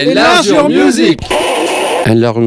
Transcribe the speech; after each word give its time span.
Enlarge 0.00 0.54
Music 0.70 1.20
Enlarge 2.08 2.38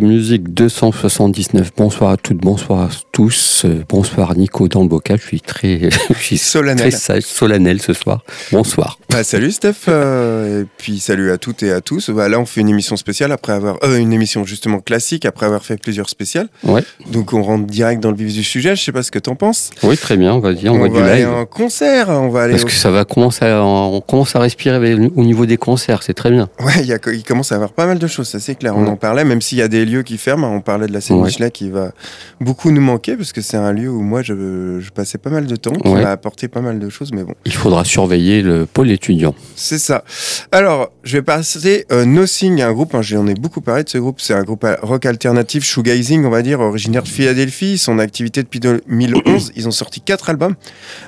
Music 0.00 0.54
279. 0.54 1.72
Bonsoir 1.76 2.12
à 2.12 2.16
toutes, 2.16 2.36
bonsoir 2.38 2.82
à 2.82 2.88
tous. 3.18 3.62
Euh, 3.64 3.84
bonsoir 3.88 4.36
Nico 4.36 4.66
dans 4.66 4.82
le 4.82 4.88
bocal. 4.88 5.18
Je 5.22 5.26
suis 5.28 5.40
très, 5.40 5.88
je 6.10 6.14
suis 6.20 6.36
Solennel. 6.36 6.90
très 6.90 6.90
sage, 6.90 7.22
solennel 7.22 7.80
ce 7.80 7.92
soir. 7.92 8.24
Bonsoir. 8.50 8.98
Bah, 9.08 9.22
salut 9.22 9.52
Steph, 9.52 9.86
euh, 9.86 10.62
et 10.62 10.66
puis 10.78 10.98
salut 10.98 11.30
à 11.30 11.38
toutes 11.38 11.62
et 11.62 11.70
à 11.70 11.80
tous. 11.80 12.10
Bah, 12.10 12.28
là, 12.28 12.40
on 12.40 12.44
fait 12.44 12.60
une 12.60 12.68
émission 12.68 12.96
spéciale 12.96 13.30
après 13.30 13.52
avoir. 13.52 13.76
euh, 13.84 13.98
une 13.98 14.12
émission 14.12 14.44
justement 14.44 14.80
classique 14.80 15.24
après 15.26 15.46
avoir 15.46 15.64
fait 15.64 15.80
plusieurs 15.80 16.08
spéciales. 16.08 16.48
Ouais. 16.64 16.82
Donc 17.12 17.32
on 17.32 17.42
rentre 17.44 17.66
direct 17.66 18.02
dans 18.02 18.10
le 18.10 18.16
vif 18.16 18.32
du 18.34 18.42
sujet. 18.42 18.74
Je 18.74 18.82
sais 18.82 18.90
pas 18.90 19.04
ce 19.04 19.12
que 19.12 19.20
t'en 19.20 19.36
penses. 19.36 19.70
Oui, 19.84 19.96
très 19.96 20.16
bien. 20.16 20.40
Vas-y, 20.40 20.68
on, 20.68 20.72
on 20.74 20.80
va 20.80 20.88
du 20.88 20.94
va 20.98 21.04
aller 21.06 21.20
live. 21.20 21.28
en 21.28 21.46
concert. 21.46 22.08
On 22.08 22.30
va 22.30 22.42
aller. 22.42 22.52
Parce 22.54 22.64
au- 22.64 22.66
que 22.66 22.72
ça 22.72 22.90
va 22.90 23.04
commencer 23.04 23.44
à, 23.44 23.62
on 23.62 24.00
commence 24.00 24.34
à 24.34 24.40
respirer 24.40 24.94
au 24.94 25.22
niveau 25.22 25.46
des 25.46 25.56
concerts. 25.56 26.02
C'est 26.02 26.14
très 26.14 26.32
bien. 26.32 26.48
Ouais, 26.58 26.72
il, 26.80 26.86
y 26.86 26.92
a- 26.92 26.98
il 27.12 27.22
commence 27.22 27.52
à 27.52 27.54
y 27.54 27.58
avoir 27.58 27.70
pas 27.72 27.86
mal 27.86 28.00
de 28.00 28.06
choses, 28.08 28.26
ça 28.28 28.40
c'est 28.40 28.56
clair. 28.56 28.76
On 28.76 28.88
en 28.88 28.96
parlait, 28.96 29.24
même 29.24 29.40
s'il 29.40 29.58
y 29.58 29.62
a 29.62 29.68
des 29.68 29.84
lieux 29.84 30.02
qui 30.02 30.18
ferment. 30.18 30.52
On 30.52 30.60
parlait 30.60 30.88
de 30.88 30.92
la 30.92 31.00
scène 31.00 31.18
Ouais. 31.18 31.26
Michelet 31.28 31.52
qui 31.52 31.70
va 31.70 31.92
beaucoup 32.40 32.72
nous 32.72 32.80
manquer 32.80 33.03
parce 33.12 33.32
que 33.32 33.40
c'est 33.40 33.56
un 33.56 33.72
lieu 33.72 33.88
où 33.90 34.00
moi 34.00 34.22
je, 34.22 34.80
je 34.80 34.90
passais 34.90 35.18
pas 35.18 35.30
mal 35.30 35.46
de 35.46 35.56
temps, 35.56 35.72
qui 35.72 35.88
Ouais. 35.88 36.02
m'a 36.02 36.10
apporté 36.10 36.48
pas 36.48 36.60
mal 36.60 36.78
de 36.78 36.88
choses, 36.88 37.12
mais 37.12 37.22
bon. 37.22 37.34
Il 37.44 37.52
faudra 37.52 37.84
surveiller 37.84 38.42
le 38.42 38.66
pôle 38.66 38.90
étudiant. 38.90 39.34
C'est 39.54 39.78
ça. 39.78 40.04
Alors, 40.50 40.90
je 41.04 41.18
vais 41.18 41.22
passer 41.22 41.84
euh, 41.92 42.04
Nothing, 42.04 42.62
un 42.62 42.72
groupe, 42.72 42.94
hein, 42.94 43.02
j'en 43.02 43.26
ai 43.26 43.34
beaucoup 43.34 43.60
parlé 43.60 43.84
de 43.84 43.88
ce 43.88 43.98
groupe, 43.98 44.20
c'est 44.20 44.34
un 44.34 44.42
groupe 44.42 44.66
rock 44.82 45.06
alternatif, 45.06 45.64
shoegazing, 45.64 46.24
on 46.24 46.30
va 46.30 46.42
dire, 46.42 46.60
originaire 46.60 47.02
de 47.02 47.08
Philadelphie, 47.08 47.78
son 47.78 47.98
activité 47.98 48.42
depuis 48.42 48.60
2011, 48.60 49.52
ils 49.56 49.68
ont 49.68 49.72
sorti 49.72 50.00
quatre 50.00 50.30
albums. 50.30 50.54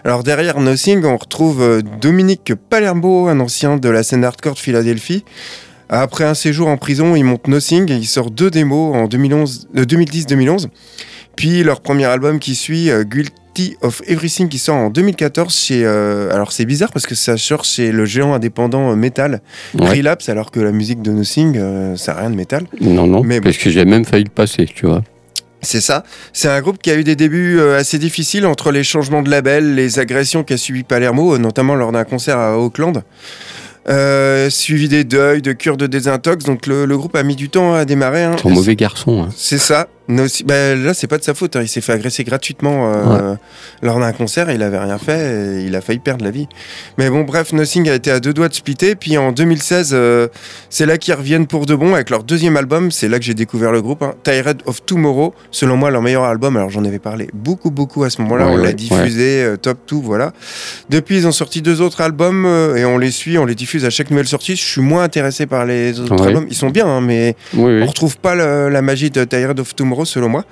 Alors 0.05 0.23
derrière 0.23 0.61
Nothing, 0.61 1.05
on 1.05 1.17
retrouve 1.17 1.63
euh, 1.63 1.83
Dominique 2.01 2.53
Palermo, 2.69 3.29
un 3.29 3.41
ancien 3.41 3.77
de 3.77 3.89
la 3.89 4.03
scène 4.03 4.25
hardcore 4.25 4.55
de 4.55 4.59
Philadelphie. 4.59 5.25
Après 5.89 6.25
un 6.25 6.35
séjour 6.35 6.67
en 6.67 6.77
prison, 6.77 7.15
il 7.15 7.23
monte 7.23 7.47
Nothing 7.47 7.91
et 7.93 7.95
il 7.97 8.07
sort 8.07 8.33
deux 8.33 8.51
démos 8.51 8.95
en 8.97 9.07
2011, 9.07 9.69
euh, 9.77 9.85
2010-2011. 9.85 10.67
Puis 11.37 11.63
leur 11.63 11.81
premier 11.81 12.07
album 12.07 12.39
qui 12.39 12.55
suit, 12.55 12.91
euh, 12.91 13.05
Guilty 13.05 13.77
of 13.83 14.03
Everything, 14.07 14.49
qui 14.49 14.59
sort 14.59 14.77
en 14.77 14.91
2014 14.91 15.55
chez... 15.55 15.83
euh, 15.85 16.31
alors 16.33 16.51
c'est 16.53 16.65
bizarre 16.65 16.93
parce 16.93 17.07
que 17.07 17.15
ça 17.15 17.37
sort 17.37 17.65
chez 17.65 17.93
le 17.93 18.05
géant 18.07 18.33
indépendant 18.35 18.91
euh, 18.91 18.97
Metal, 18.97 19.41
Ouais. 19.79 19.91
Relapse, 19.99 20.29
alors 20.31 20.51
que 20.51 20.61
la 20.61 20.73
musique 20.73 21.03
de 21.03 21.11
Nothing, 21.13 21.57
euh, 21.59 21.97
ça 21.97 22.15
n'a 22.15 22.21
rien 22.21 22.31
de 22.31 22.37
métal. 22.37 22.65
Non, 22.81 23.07
non, 23.07 23.23
Mais 23.23 23.41
bon. 23.41 23.45
parce 23.45 23.59
que 23.59 23.71
j'ai 23.71 23.85
même 23.85 24.05
failli 24.05 24.25
le 24.25 24.31
passer, 24.31 24.65
tu 24.67 24.87
vois. 24.87 25.03
C'est 25.63 25.81
ça. 25.81 26.05
C'est 26.33 26.49
un 26.49 26.61
groupe 26.61 26.79
qui 26.81 26.91
a 26.91 26.97
eu 26.97 27.03
des 27.05 27.17
débuts 27.17 27.59
euh, 27.59 27.79
assez 27.79 27.99
difficiles 27.99 28.47
entre 28.47 28.71
les 28.71 28.85
changements 28.85 29.23
de 29.23 29.31
label, 29.31 29.75
les 29.75 29.99
agressions 29.99 30.45
qu'a 30.45 30.57
subi 30.59 30.83
Palermo, 30.85 31.35
euh, 31.35 31.39
notamment 31.39 31.75
lors 31.75 31.93
d'un 31.93 32.05
concert 32.05 32.39
à 32.39 32.59
Auckland. 32.59 33.03
Euh, 33.89 34.51
suivi 34.51 34.89
des 34.89 35.05
deuils, 35.05 35.43
de 35.43 35.53
cures 35.53 35.77
de 35.77 35.87
désintox. 35.87 36.45
Donc 36.45 36.67
le, 36.67 36.87
le 36.87 36.97
groupe 36.99 37.15
a 37.15 37.23
mis 37.23 37.37
du 37.37 37.49
temps 37.49 37.75
à 37.75 37.85
démarrer. 37.85 38.25
hein. 38.25 38.35
Un 38.45 38.49
mauvais 38.51 38.75
garçon. 38.77 39.23
hein. 39.23 39.29
C'est 39.37 39.59
ça. 39.59 39.87
Nossi- 40.09 40.45
bah, 40.45 40.75
là, 40.77 40.95
c'est 40.95 41.07
pas 41.09 41.19
de 41.19 41.25
sa 41.25 41.35
faute. 41.35 41.57
hein. 41.57 41.63
Il 41.63 41.69
s'est 41.69 41.81
fait 41.81 41.93
agresser 41.93 42.23
gratuitement 42.25 42.93
euh, 42.95 43.35
lors 43.83 43.99
d'un 43.99 44.13
concert. 44.13 44.51
Il 44.51 44.63
avait 44.63 44.79
rien 44.79 44.99
fait. 44.99 45.61
Et 45.63 45.65
il 45.67 45.75
a 45.75 45.81
failli 45.81 45.99
perdre 45.99 46.25
la 46.25 46.31
vie. 46.31 46.47
Mais 46.99 47.11
bon, 47.11 47.23
bref, 47.23 47.53
Nothing 47.53 47.89
a 47.89 47.95
été 47.95 48.11
à 48.11 48.21
deux 48.21 48.33
doigts 48.33 48.49
de 48.49 48.55
splitter. 48.55 48.95
Puis 48.95 49.19
en 49.19 49.33
2016, 49.33 49.91
euh, 49.93 50.29
c'est 50.71 50.87
là 50.87 50.97
qu'ils 50.99 51.15
reviennent 51.15 51.47
pour 51.47 51.67
de 51.67 51.75
bon 51.75 51.95
avec 51.95 52.11
leur 52.11 52.23
deuxième 52.23 52.57
album. 52.57 52.91
C'est 52.93 53.09
là 53.09 53.19
que 53.19 53.25
j'ai 53.25 53.35
découvert 53.35 53.73
le 53.73 53.83
groupe. 53.83 54.03
Hein. 54.03 54.15
Tired 54.23 54.63
of 54.67 54.85
Tomorrow. 54.87 55.35
Selon 55.51 55.77
moi, 55.77 55.91
leur 55.91 56.03
meilleur 56.03 56.25
album. 56.25 56.57
Alors 56.57 56.71
j'en 56.71 56.85
avais 56.85 56.99
parlé 57.01 57.29
beaucoup, 57.35 57.71
beaucoup 57.73 58.05
à 58.05 58.11
ce 58.11 58.23
moment-là. 58.23 58.47
Ouais, 58.47 58.53
on 58.53 58.57
l'a 58.59 58.73
diffusé, 58.73 59.43
euh, 59.43 59.57
top 59.57 59.79
tout, 59.87 60.01
voilà. 60.03 60.33
Depuis, 60.89 61.17
ils 61.17 61.27
ont 61.27 61.33
sorti 61.33 61.63
deux 61.63 61.81
autres 61.81 62.01
albums 62.01 62.45
euh, 62.47 62.77
et 62.77 62.85
on 62.85 62.99
les 62.99 63.11
suit, 63.11 63.39
on 63.39 63.45
les 63.45 63.55
diffuse 63.57 63.85
à 63.85 63.91
chaque 63.91 64.11
nouvelle 64.11 64.29
sortie. 64.29 64.55
Je 64.55 64.65
suis 64.65 64.81
moins 64.81 65.03
intéressé 65.03 65.47
par 65.47 65.65
les 65.67 65.99
autres 66.01 66.23
albums. 66.27 66.47
Ils 66.49 66.55
sont 66.57 66.71
bien, 66.71 66.87
hein, 66.87 67.01
mais 67.01 67.35
Oui, 67.55 67.75
oui. 67.75 67.83
on 67.83 67.87
retrouve 67.87 68.19
pas 68.19 68.35
le- 68.35 68.69
la 68.69 68.83
magie 68.83 69.11
de 69.11 69.25
Tired 69.25 69.59
of 69.59 69.75
Tomorrow 69.75 69.96
selon 70.05 70.29
moi. 70.29 70.45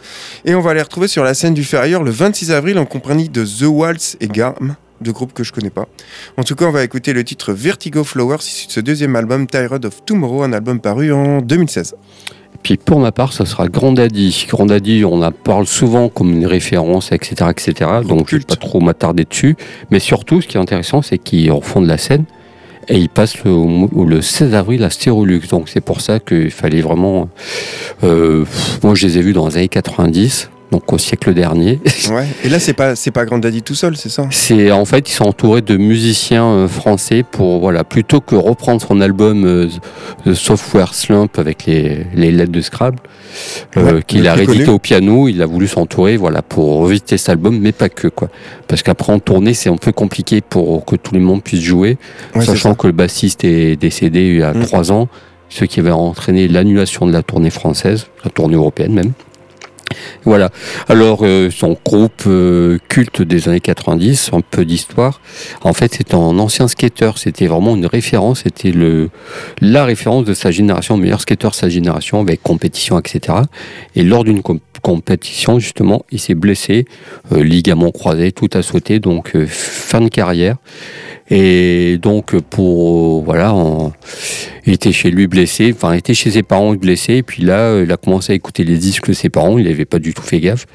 Et 0.45 0.55
on 0.55 0.61
va 0.61 0.75
les 0.75 0.83
retrouver 0.83 1.09
sur 1.09 1.25
la 1.25 1.35
scène 1.35 1.55
du 1.55 1.65
Ferrailleur 1.65 2.03
le 2.03 2.11
26 2.11 2.51
avril 2.53 2.79
en 2.79 2.87
compagnie 2.87 3.29
de 3.29 3.45
The 3.45 3.67
Waltz 3.67 4.17
et 4.21 4.29
Garm, 4.29 4.77
deux 5.01 5.13
groupes 5.13 5.33
que 5.33 5.45
je 5.45 5.53
connais 5.53 5.71
pas. 5.71 5.87
En 6.37 6.45
tout 6.45 6.55
cas, 6.55 6.67
on 6.67 6.71
va 6.71 6.85
écouter 6.85 7.13
le 7.13 7.25
titre 7.25 7.53
Vertigo 7.53 8.05
Flowers 8.05 8.39
issu 8.41 8.67
de 8.67 8.73
ce 8.73 8.81
deuxième 8.81 9.17
album 9.17 9.47
Tired 9.47 9.85
of 9.85 10.05
Tomorrow, 10.05 10.43
un 10.43 10.53
album 10.53 10.81
paru 10.81 11.13
en 11.13 11.41
2016. 11.41 11.95
Puis 12.63 12.79
pour 12.79 12.99
ma 12.99 13.13
part, 13.13 13.33
ça 13.33 13.45
sera 13.45 13.69
Grand 13.69 13.93
Daddy. 13.93 14.47
Grand 14.49 14.67
Daddy, 14.67 15.05
on 15.05 15.23
en 15.23 15.33
parle 15.33 15.67
souvent 15.67 16.09
comme 16.09 16.33
une 16.33 16.47
référence, 16.47 17.13
etc., 17.13 17.51
etc. 17.51 17.91
Donc 18.07 18.31
je 18.31 18.37
vais 18.37 18.43
culte. 18.43 18.49
pas 18.49 18.57
trop 18.57 18.81
m'attarder 18.81 19.25
dessus. 19.25 19.57
Mais 19.91 19.99
surtout, 19.99 20.41
ce 20.41 20.47
qui 20.47 20.57
est 20.57 20.61
intéressant, 20.61 21.03
c'est 21.03 21.19
qu'ils 21.19 21.53
refont 21.53 21.83
de 21.83 21.89
la 21.89 21.99
scène 21.99 22.25
et 22.89 22.99
ils 22.99 23.09
passent 23.09 23.43
le, 23.45 24.05
le 24.05 24.23
16 24.23 24.55
avril 24.55 24.85
à 24.85 24.91
Stérolux. 24.91 25.43
Donc 25.51 25.69
c'est 25.69 25.81
pour 25.81 26.01
ça 26.01 26.21
qu'il 26.21 26.51
fallait 26.51 26.81
vraiment. 26.81 27.29
euh, 28.03 28.45
moi, 28.83 28.95
je 28.95 29.07
les 29.07 29.19
ai 29.19 29.23
vus 29.23 29.33
dans 29.33 29.49
les 29.49 29.57
années 29.57 29.69
90, 29.69 30.51
donc 30.75 30.93
au 30.93 30.99
siècle 30.99 31.33
dernier. 31.35 31.79
Ouais. 32.11 32.27
Et 32.45 32.49
là, 32.51 32.59
c'est 32.59 32.75
pas 32.75 32.97
c'est 32.97 33.13
pas 33.13 33.25
Grand 33.25 33.39
Daddy 33.39 33.63
tout 33.63 33.75
seul, 33.75 33.97
c'est 33.97 34.09
ça? 34.11 34.27
C'est 34.31 34.71
en 34.73 34.85
fait, 34.85 35.09
ils 35.09 35.13
sont 35.13 35.25
entourés 35.25 35.63
de 35.63 35.77
musiciens 35.77 36.45
euh, 36.45 36.69
français 36.69 37.25
pour 37.29 37.61
voilà, 37.61 37.83
plutôt 37.85 38.21
que 38.21 38.35
reprendre 38.35 38.83
son 38.83 39.01
album 39.01 39.45
euh, 39.47 39.69
The 40.27 40.35
Software 40.35 40.93
Slump 40.93 41.39
avec 41.39 41.65
les, 41.65 42.07
les 42.15 42.31
lettres 42.31 42.53
de 42.53 42.61
Scrabble 42.61 42.99
euh, 43.77 44.01
qu'il 44.03 44.29
a 44.29 44.35
réédité 44.35 44.69
au 44.69 44.79
piano, 44.79 45.29
il 45.29 45.41
a 45.41 45.47
voulu 45.47 45.67
s'entourer 45.67 46.17
voilà 46.17 46.43
pour 46.43 46.81
revisiter 46.81 47.17
cet 47.17 47.31
album, 47.31 47.59
mais 47.59 47.73
pas 47.73 47.89
que 47.89 48.09
quoi. 48.09 48.29
Parce 48.69 48.83
qu'après 48.83 49.13
en 49.13 49.19
tournée, 49.21 49.55
c'est 49.55 49.71
un 49.71 49.77
peu 49.77 49.93
compliqué 49.93 50.41
pour 50.43 50.85
que 50.85 50.97
tout 50.97 51.15
le 51.15 51.21
monde 51.21 51.43
puisse 51.43 51.63
jouer, 51.63 51.97
Ouais, 52.35 52.45
sachant 52.45 52.75
que 52.75 52.87
le 52.89 52.93
bassiste 52.93 53.45
est 53.45 53.77
décédé 53.77 54.21
il 54.29 54.39
y 54.41 54.43
a 54.43 54.53
Mm. 54.53 54.63
trois 54.67 54.93
ans, 54.93 55.09
ce 55.49 55.65
qui 55.65 55.81
avait 55.81 55.91
entraîné 55.91 56.49
l'annulation 56.49 57.07
de 57.07 57.13
la 57.13 57.23
tournée 57.23 57.51
française, 57.51 58.09
la 58.25 58.31
tournée 58.31 58.57
européenne 58.57 58.93
même. 58.93 59.13
Voilà. 60.25 60.51
Alors, 60.89 61.21
euh, 61.23 61.51
son 61.51 61.77
groupe 61.85 62.23
euh, 62.27 62.79
culte 62.89 63.23
des 63.23 63.49
années 63.49 63.61
90, 63.61 64.31
un 64.33 64.41
peu 64.41 64.65
d'histoire. 64.65 65.21
En 65.63 65.73
fait, 65.73 65.95
c'est 65.97 66.15
un 66.15 66.39
ancien 66.39 66.69
skater. 66.69 67.13
C'était 67.17 67.47
vraiment 67.47 67.77
une 67.77 67.87
référence. 67.87 68.43
C'était 68.45 68.71
le 68.71 69.11
la 69.61 69.85
référence 69.85 70.25
de 70.25 70.35
sa 70.35 70.51
génération, 70.51 70.97
meilleur 70.97 71.21
skater 71.21 71.49
de 71.49 71.55
sa 71.55 71.69
génération, 71.69 72.21
avec 72.21 72.43
compétition, 72.43 72.99
etc. 72.99 73.39
Et 73.95 74.03
lors 74.03 74.25
d'une 74.25 74.43
com- 74.43 74.61
compétition, 74.83 75.59
justement, 75.59 76.05
il 76.11 76.21
s'est 76.21 76.35
blessé, 76.35 76.85
euh, 77.33 77.43
ligament 77.43 77.91
croisé, 77.91 78.33
tout 78.33 78.51
a 78.55 78.63
sauté, 78.63 78.99
donc 78.99 79.37
fin 79.47 80.01
de 80.01 80.09
carrière. 80.09 80.57
Et 81.31 81.99
donc, 82.03 82.39
pour 82.39 83.23
voilà, 83.23 83.55
on- 83.55 83.93
il 84.67 84.75
était 84.75 84.93
chez 84.93 85.11
lui 85.11 85.27
blessé, 85.27 85.73
enfin, 85.75 85.95
il 85.95 85.99
était 85.99 86.13
chez 86.15 86.31
ses 86.31 86.43
parents 86.43 86.75
blessé. 86.75 87.15
Et 87.15 87.23
puis 87.23 87.43
là, 87.43 87.61
euh, 87.61 87.85
il 87.87 87.93
a 87.93 87.97
commencé 87.97 88.33
à 88.33 88.37
écouter 88.37 88.63
les 88.65 88.77
disques 88.77 89.09
de 89.09 89.13
ses 89.15 89.31
parents. 89.31 89.57
Il 89.59 89.65
n'avait 89.67 89.85
pas 89.87 89.99
du 89.99 90.13
tout 90.13 90.23
fait 90.23 90.41
gaffe. 90.41 90.67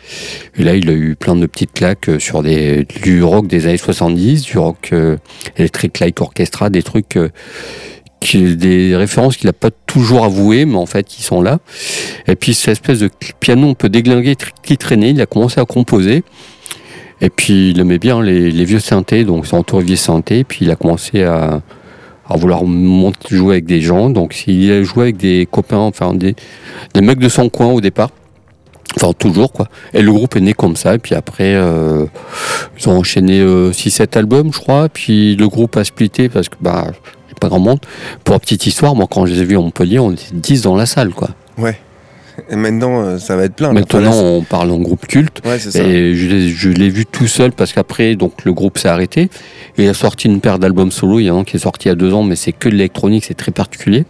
Et 0.57 0.63
là, 0.63 0.75
il 0.75 0.89
a 0.89 0.93
eu 0.93 1.15
plein 1.15 1.35
de 1.35 1.45
petites 1.45 1.73
claques 1.73 2.09
euh, 2.09 2.19
sur 2.19 2.41
des, 2.43 2.85
du 3.03 3.21
rock 3.23 3.47
des 3.47 3.67
années 3.67 3.77
70, 3.77 4.41
du 4.43 4.57
rock 4.57 4.89
euh, 4.91 5.17
Electric 5.57 5.99
Light 5.99 6.19
Orchestra, 6.19 6.69
des 6.69 6.81
trucs, 6.83 7.15
euh, 7.17 7.29
qui, 8.19 8.55
des 8.57 8.95
références 8.95 9.37
qu'il 9.37 9.47
n'a 9.47 9.53
pas 9.53 9.69
toujours 9.85 10.25
avouées, 10.25 10.65
mais 10.65 10.75
en 10.75 10.85
fait, 10.87 11.03
qui 11.05 11.21
sont 11.23 11.41
là. 11.41 11.59
Et 12.27 12.35
puis, 12.35 12.53
cette 12.53 12.73
espèce 12.73 12.99
de 12.99 13.09
piano 13.39 13.69
un 13.69 13.73
peu 13.75 13.87
déglingué 13.87 14.35
qui 14.63 14.77
traînait, 14.77 15.11
il 15.11 15.21
a 15.21 15.25
commencé 15.25 15.59
à 15.61 15.65
composer. 15.65 16.23
Et 17.21 17.29
puis, 17.29 17.71
il 17.71 17.79
aimait 17.79 17.99
bien 17.99 18.21
les, 18.21 18.65
vieux 18.65 18.79
synthés, 18.79 19.23
donc 19.23 19.45
c'est 19.45 19.55
entouré 19.55 19.83
vieux 19.83 19.95
synthés. 19.95 20.43
Puis, 20.43 20.65
il 20.65 20.71
a 20.71 20.75
commencé 20.75 21.23
à, 21.23 21.61
vouloir 22.29 22.63
jouer 23.29 23.55
avec 23.55 23.65
des 23.65 23.81
gens. 23.81 24.09
Donc, 24.09 24.47
il 24.47 24.71
a 24.71 24.83
joué 24.83 25.03
avec 25.03 25.17
des 25.17 25.47
copains, 25.49 25.77
enfin, 25.77 26.13
des, 26.13 26.35
mecs 26.95 27.19
de 27.19 27.29
son 27.29 27.49
coin 27.49 27.67
au 27.67 27.81
départ. 27.81 28.09
Enfin, 28.95 29.13
toujours, 29.13 29.51
quoi. 29.51 29.67
Et 29.93 30.01
le 30.01 30.11
groupe 30.11 30.35
est 30.35 30.41
né 30.41 30.53
comme 30.53 30.75
ça. 30.75 30.95
Et 30.95 30.97
puis 30.97 31.13
après, 31.13 31.53
euh, 31.55 32.05
ils 32.79 32.89
ont 32.89 32.97
enchaîné 32.97 33.43
6-7 33.43 34.17
albums, 34.17 34.51
je 34.51 34.59
crois. 34.59 34.89
Puis 34.89 35.35
le 35.35 35.47
groupe 35.47 35.77
a 35.77 35.83
splitté 35.83 36.27
parce 36.27 36.49
que, 36.49 36.55
bah, 36.59 36.87
pas 37.39 37.47
grand 37.47 37.59
monde. 37.59 37.79
Pour 38.23 38.33
la 38.33 38.39
petite 38.39 38.67
histoire, 38.67 38.95
moi, 38.95 39.07
quand 39.09 39.25
je 39.25 39.33
les 39.33 39.41
ai 39.41 39.45
vus 39.45 39.57
à 39.57 39.61
Montpellier, 39.61 39.99
on 39.99 40.11
était 40.11 40.25
10 40.33 40.61
dans 40.63 40.75
la 40.75 40.85
salle, 40.85 41.11
quoi. 41.11 41.29
Ouais. 41.57 41.79
Et 42.49 42.55
maintenant, 42.55 43.01
euh, 43.01 43.17
ça 43.17 43.35
va 43.35 43.43
être 43.43 43.55
plein. 43.55 43.73
Maintenant, 43.73 43.99
là, 43.99 44.11
on 44.11 44.43
parle 44.43 44.71
en 44.71 44.79
groupe 44.79 45.05
culte. 45.07 45.41
ouais, 45.45 45.59
ça. 45.59 45.79
Et 45.83 46.13
je 46.15 46.69
l'ai, 46.69 46.89
vu 46.89 47.05
tout 47.05 47.27
seul 47.27 47.51
parce 47.51 47.73
qu'après, 47.73 48.15
donc 48.15 48.45
le 48.45 48.53
groupe 48.53 48.77
s'est 48.77 48.87
arrêté. 48.87 49.29
Et 49.77 49.83
il 49.83 49.89
a 49.89 49.93
sorti 49.93 50.27
une 50.27 50.41
paire 50.41 50.59
d'albums 50.59 50.91
solo. 50.91 51.19
Il 51.19 51.25
y 51.25 51.31
en 51.31 51.37
a 51.37 51.41
un 51.41 51.43
qui 51.43 51.55
est 51.55 51.59
sorti 51.59 51.87
il 51.87 51.89
y 51.89 51.91
a 51.91 51.95
deux 51.95 52.13
ans, 52.13 52.23
mais 52.23 52.35
c'est 52.35 52.51
que 52.51 52.69
de 52.69 52.73
l'électronique, 52.73 53.25
c'est 53.25 53.33
très 53.33 53.51
particulier. 53.51 54.05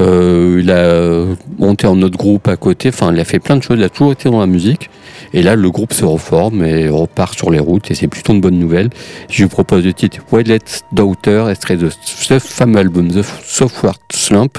Euh, 0.00 0.60
il 0.60 0.70
a 0.70 1.24
monté 1.58 1.86
un 1.86 2.00
autre 2.02 2.18
groupe 2.18 2.48
à 2.48 2.56
côté. 2.56 2.88
Enfin, 2.88 3.12
il 3.12 3.20
a 3.20 3.24
fait 3.24 3.38
plein 3.38 3.56
de 3.56 3.62
choses. 3.62 3.78
Il 3.78 3.84
a 3.84 3.88
toujours 3.88 4.12
été 4.12 4.30
dans 4.30 4.40
la 4.40 4.46
musique. 4.46 4.90
Et 5.34 5.42
là, 5.42 5.56
le 5.56 5.70
groupe 5.70 5.92
se 5.92 6.04
reforme 6.04 6.64
et 6.64 6.88
repart 6.88 7.34
sur 7.34 7.50
les 7.50 7.58
routes. 7.58 7.90
Et 7.90 7.94
c'est 7.94 8.08
plutôt 8.08 8.32
une 8.32 8.40
bonne 8.40 8.58
nouvelle. 8.58 8.90
Je 9.30 9.42
lui 9.42 9.48
propose 9.48 9.84
le 9.84 9.92
titre 9.92 10.18
Wildlet 10.30 10.58
Daughter, 10.92 11.46
extrait 11.50 11.76
de 11.76 11.88
ce 11.90 12.38
fameux 12.38 12.78
album 12.78 13.08
The 13.08 13.24
Software 13.44 13.94
Slump. 14.12 14.58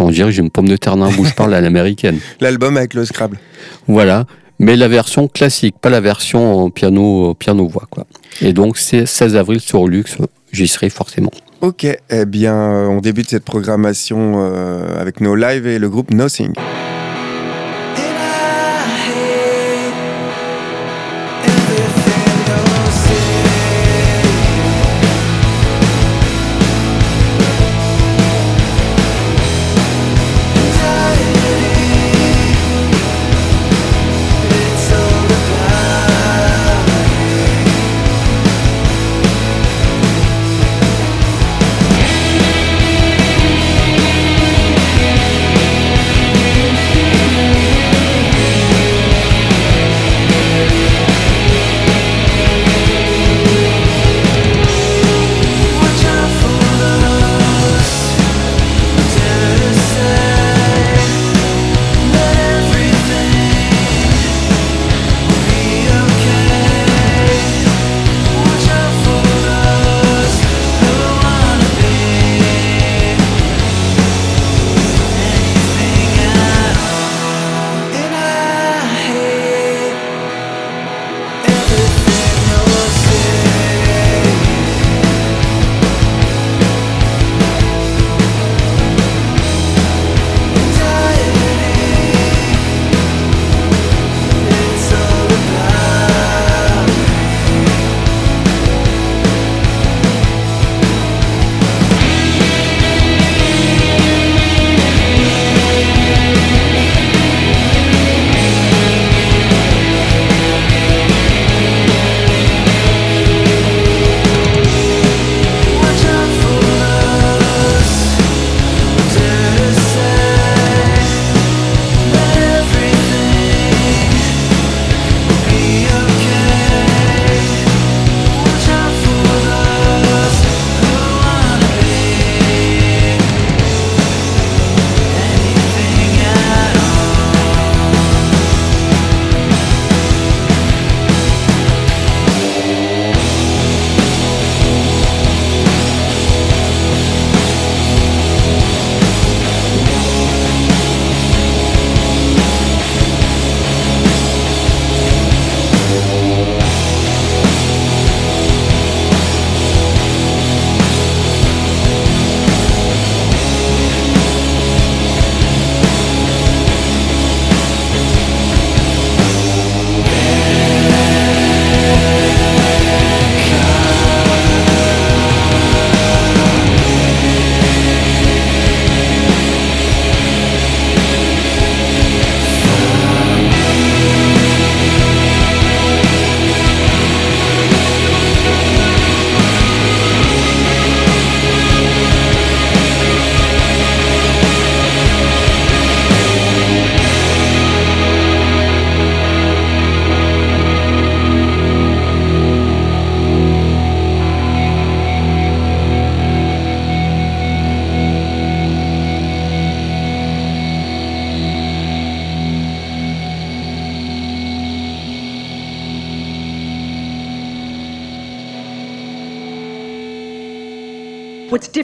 On 0.00 0.10
dirait 0.10 0.30
que 0.30 0.34
j'ai 0.34 0.42
une 0.42 0.50
pomme 0.50 0.68
de 0.68 0.76
terre 0.76 0.96
dans 0.96 1.06
la 1.06 1.16
bouche, 1.16 1.28
je 1.28 1.34
parle 1.34 1.54
à 1.54 1.60
l'américaine. 1.60 2.18
L'album 2.40 2.76
avec 2.76 2.94
le 2.94 3.04
Scrabble. 3.04 3.38
Voilà. 3.86 4.26
Mais 4.58 4.76
la 4.76 4.88
version 4.88 5.26
classique, 5.26 5.76
pas 5.80 5.88
la 5.88 6.00
version 6.00 6.70
piano, 6.70 7.34
piano-voix, 7.34 7.86
quoi. 7.90 8.04
Et 8.42 8.52
donc, 8.52 8.76
c'est 8.76 9.06
16 9.06 9.36
avril 9.36 9.58
sur 9.58 9.86
Lux, 9.88 10.18
j'y 10.52 10.68
serai 10.68 10.90
forcément. 10.90 11.30
Ok, 11.62 11.86
eh 11.86 12.24
bien, 12.26 12.54
euh, 12.54 12.86
on 12.86 13.00
débute 13.00 13.30
cette 13.30 13.44
programmation 13.44 14.34
euh, 14.36 15.00
avec 15.00 15.20
nos 15.20 15.34
lives 15.34 15.66
et 15.66 15.78
le 15.78 15.88
groupe 15.88 16.10
Nothing. 16.10 16.52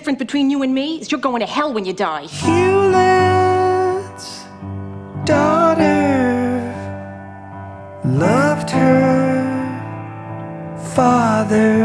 Different 0.07 0.21
between 0.21 0.51
you 0.51 0.63
and 0.63 0.73
me 0.73 1.01
is 1.01 1.11
you're 1.11 1.21
going 1.21 1.41
to 1.41 1.47
hell 1.47 1.73
when 1.73 1.85
you 1.85 1.93
die. 1.93 2.27
Hewlett's 2.27 3.65
daughter 5.25 6.63
loved 8.05 8.71
her 8.71 9.43
father, 10.95 11.83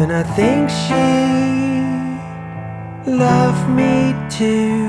and 0.00 0.10
I 0.10 0.22
think 0.38 0.70
she 0.70 1.04
loved 3.10 3.68
me 3.68 4.14
too 4.30 4.83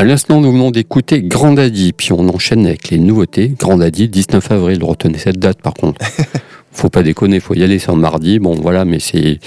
À 0.00 0.04
l'instant, 0.04 0.40
nous 0.40 0.50
venons 0.50 0.70
d'écouter 0.70 1.20
Grand 1.20 1.52
Daddy, 1.52 1.92
puis 1.92 2.12
on 2.12 2.26
enchaîne 2.30 2.64
avec 2.66 2.88
les 2.88 2.98
nouveautés. 2.98 3.48
Grand 3.48 3.76
Daddy, 3.76 4.08
19 4.08 4.50
avril, 4.50 4.82
retenez 4.82 5.18
cette 5.18 5.38
date 5.38 5.60
par 5.60 5.74
contre. 5.74 6.02
faut 6.72 6.88
pas 6.88 7.02
déconner, 7.02 7.38
faut 7.38 7.52
y 7.52 7.62
aller, 7.62 7.78
c'est 7.78 7.90
un 7.90 7.96
mardi. 7.96 8.38
Bon, 8.38 8.54
voilà, 8.54 8.86
mais 8.86 8.98
c'est, 8.98 9.40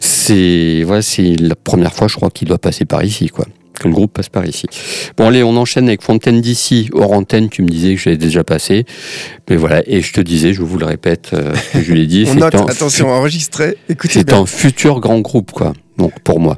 c'est, 0.00 0.82
voilà, 0.86 1.02
c'est 1.02 1.36
la 1.38 1.54
première 1.56 1.92
fois, 1.92 2.08
je 2.08 2.16
crois, 2.16 2.30
qu'il 2.30 2.48
doit 2.48 2.56
passer 2.56 2.86
par 2.86 3.04
ici, 3.04 3.28
quoi. 3.28 3.44
Que 3.78 3.86
le 3.86 3.92
groupe 3.92 4.14
passe 4.14 4.30
par 4.30 4.46
ici. 4.46 4.64
Bon, 5.18 5.26
allez, 5.26 5.42
on 5.42 5.58
enchaîne 5.58 5.88
avec 5.88 6.00
Fontaine 6.00 6.40
d'ici. 6.40 6.88
Hors 6.94 7.12
antenne, 7.12 7.50
tu 7.50 7.60
me 7.60 7.68
disais 7.68 7.94
que 7.94 8.00
j'avais 8.00 8.16
déjà 8.16 8.44
passé. 8.44 8.86
Mais 9.50 9.56
voilà, 9.56 9.82
et 9.86 10.00
je 10.00 10.14
te 10.14 10.22
disais, 10.22 10.54
je 10.54 10.62
vous 10.62 10.78
le 10.78 10.86
répète, 10.86 11.32
euh, 11.34 11.52
je 11.74 11.92
l'ai 11.92 12.06
dit. 12.06 12.24
On 12.28 12.32
c'est 12.32 12.38
note, 12.38 12.54
un- 12.54 12.64
attention, 12.64 13.10
enregistré. 13.10 13.76
Écoutez 13.90 14.14
C'est 14.20 14.32
un 14.32 14.46
futur 14.46 15.00
grand 15.00 15.20
groupe, 15.20 15.52
quoi. 15.52 15.74
Donc, 15.98 16.18
pour 16.20 16.40
moi. 16.40 16.56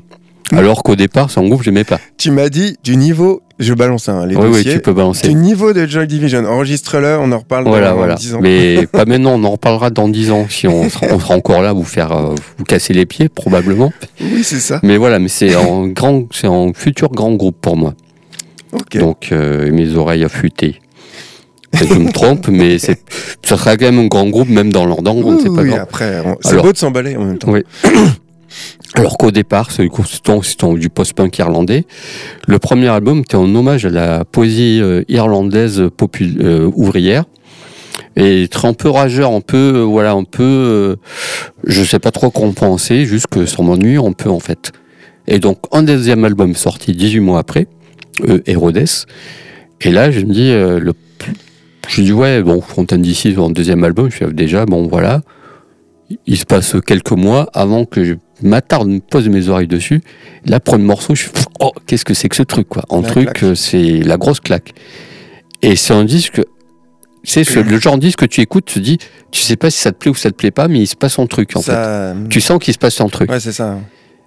Alors 0.59 0.83
qu'au 0.83 0.97
départ, 0.97 1.31
c'est 1.31 1.41
un 1.41 1.49
groupe 1.49 1.63
j'aimais 1.63 1.85
pas. 1.85 1.99
Tu 2.19 2.31
m'as 2.31 2.49
dit 2.49 2.77
du 2.85 2.97
niveau, 2.97 3.43
je 3.59 3.75
balance 3.75 4.09
hein, 4.09 4.27
les 4.27 4.37
Oui, 4.37 4.49
oui, 4.53 4.65
tu 4.65 4.79
peux 4.81 4.93
balancer. 4.93 5.29
du 5.29 5.35
niveau 5.35 5.73
de 5.73 5.87
Joy 5.87 6.07
Division. 6.07 6.45
Enregistre-le, 6.45 7.19
on 7.21 7.31
en 7.33 7.39
reparle 7.39 7.65
Voilà, 7.67 7.91
dans 7.91 7.97
voilà. 7.97 8.15
10 8.15 8.35
ans. 8.35 8.39
Mais 8.43 8.87
pas 8.93 9.05
maintenant, 9.05 9.33
on 9.35 9.45
en 9.45 9.51
reparlera 9.51 9.91
dans 9.91 10.09
10 10.09 10.31
ans. 10.31 10.47
Si 10.49 10.67
on 10.69 10.89
sera, 10.89 11.07
on 11.11 11.19
sera 11.19 11.35
encore 11.35 11.63
là, 11.63 11.73
vous 11.73 11.85
faire 11.85 12.13
euh, 12.13 12.35
vous 12.59 12.65
casser 12.65 12.93
les 12.93 13.07
pieds, 13.07 13.29
probablement. 13.29 13.93
Oui, 14.21 14.43
c'est 14.45 14.61
ça. 14.61 14.81
Mais 14.83 14.97
voilà, 14.97 15.19
mais 15.19 15.29
c'est 15.29 15.55
un 15.55 15.89
grand, 15.89 16.25
c'est 16.33 16.47
un 16.49 16.73
futur 16.75 17.11
grand 17.11 17.33
groupe 17.35 17.57
pour 17.61 17.77
moi. 17.77 17.95
Ok. 18.73 18.99
Donc, 18.99 19.29
euh, 19.33 19.71
mes 19.73 19.95
oreilles 19.97 20.25
affûtées. 20.25 20.81
Je 21.73 21.95
me 21.95 22.13
trompe, 22.13 22.47
mais 22.49 22.79
c'est, 22.79 23.01
ça 23.45 23.57
sera 23.57 23.77
quand 23.77 23.87
même 23.87 23.99
un 23.99 24.07
grand 24.07 24.29
groupe, 24.29 24.49
même 24.49 24.73
dans 24.73 24.87
leur 24.87 24.99
on 25.01 25.33
ne 25.33 25.41
sait 25.41 25.49
oui, 25.49 25.57
pas 25.57 25.63
oui, 25.63 25.75
après, 25.75 26.23
on- 26.25 26.37
c'est 26.41 26.51
Alors- 26.51 26.67
beau 26.67 26.73
de 26.73 26.77
s'emballer 26.77 27.17
en 27.17 27.25
même 27.25 27.39
temps. 27.39 27.51
Oui. 27.51 27.65
Alors 28.95 29.19
qu'au 29.19 29.33
départ, 29.33 29.73
c'est 29.73 29.89
du 29.89 30.89
post-punk 30.89 31.39
irlandais. 31.39 31.85
Le 32.47 32.59
premier 32.59 32.89
album 32.89 33.21
était 33.21 33.37
en 33.37 33.53
hommage 33.55 33.85
à 33.87 33.91
la 33.91 34.25
poésie 34.25 34.81
euh, 34.81 35.03
irlandaise 35.09 35.81
euh, 35.81 36.71
ouvrière. 36.75 37.25
Et 38.17 38.47
très 38.49 38.69
un 38.69 38.75
peu 38.75 38.89
rageur, 38.89 39.33
un 39.33 39.41
peu, 39.41 39.73
euh, 39.77 39.83
voilà, 39.83 40.13
un 40.13 40.23
peu, 40.23 40.43
euh, 40.43 40.97
je 41.65 41.83
sais 41.83 41.99
pas 41.99 42.13
trop 42.13 42.31
quoi 42.31 42.47
en 42.47 42.53
penser, 42.53 43.07
juste 43.07 43.27
que 43.27 43.47
ça 43.47 43.63
m'ennuie 43.63 43.97
un 43.97 44.13
peu 44.13 44.31
en 44.31 44.39
fait. 44.39 44.73
Et 45.27 45.39
donc, 45.41 45.59
un 45.73 45.83
deuxième 45.83 46.25
album 46.25 46.55
sorti 46.55 46.93
18 46.93 47.21
mois 47.21 47.41
après, 47.41 47.67
euh, 48.29 48.41
Herodes. 48.47 48.85
Et 49.81 49.91
là, 49.91 50.11
je 50.11 50.21
me 50.21 50.33
dis, 50.33 50.51
euh, 50.51 50.79
le, 50.79 50.93
je 51.89 52.03
dis, 52.03 52.13
ouais, 52.13 52.43
bon, 52.43 52.61
Fontaine 52.61 53.03
d'ici, 53.03 53.35
en 53.37 53.51
deuxième 53.51 53.83
album, 53.83 54.11
je 54.11 54.17
fais 54.17 54.33
déjà, 54.33 54.67
bon, 54.67 54.87
voilà. 54.87 55.23
Il 56.27 56.37
se 56.37 56.45
passe 56.45 56.77
quelques 56.87 57.13
mois 57.13 57.49
avant 57.55 57.85
que 57.87 58.05
je 58.05 58.15
m'attarde, 58.43 58.89
me 58.89 59.01
pose 59.01 59.29
mes 59.29 59.49
oreilles 59.49 59.67
dessus. 59.69 60.03
Là, 60.47 60.61
premier 60.61 60.85
morceau, 60.85 61.15
je 61.15 61.25
fais, 61.25 61.31
oh, 61.61 61.73
qu'est-ce 61.87 62.05
que 62.05 62.15
c'est 62.15 62.29
que 62.29 62.37
ce 62.37 62.43
truc, 62.43 62.69
quoi. 62.69 62.85
La 62.91 63.09
truc, 63.09 63.43
euh, 63.43 63.55
c'est 63.55 64.01
la 64.03 64.17
grosse 64.17 64.41
claque. 64.41 64.73
Et 65.63 65.77
c'est 65.77 65.95
un 65.95 66.05
disque, 66.05 66.43
c'est 67.23 67.45
ce- 67.45 67.61
le 67.61 67.79
genre 67.79 67.97
de 67.97 68.01
disque 68.03 68.19
que 68.21 68.27
tu 68.27 68.41
écoutes, 68.41 68.67
tu 68.67 68.75
te 68.81 68.85
dis, 68.85 68.99
tu 69.31 69.41
sais 69.41 69.57
pas 69.57 69.71
si 69.71 69.79
ça 69.81 69.93
te 69.93 69.97
plaît 69.99 70.11
ou 70.11 70.15
ça 70.15 70.31
te 70.31 70.37
plaît 70.37 70.51
pas, 70.51 70.69
mais 70.69 70.81
il 70.81 70.87
se 70.87 70.97
passe 70.97 71.19
un 71.19 71.27
truc, 71.27 71.57
en 71.57 71.63
fait. 71.63 71.73
ça... 71.73 72.15
Tu 72.29 72.41
sens 72.41 72.59
qu'il 72.59 72.75
se 72.75 72.79
passe 72.79 73.01
un 73.01 73.09
truc. 73.09 73.31
Ouais, 73.31 73.41
c'est 73.41 73.53
ça. 73.53 73.79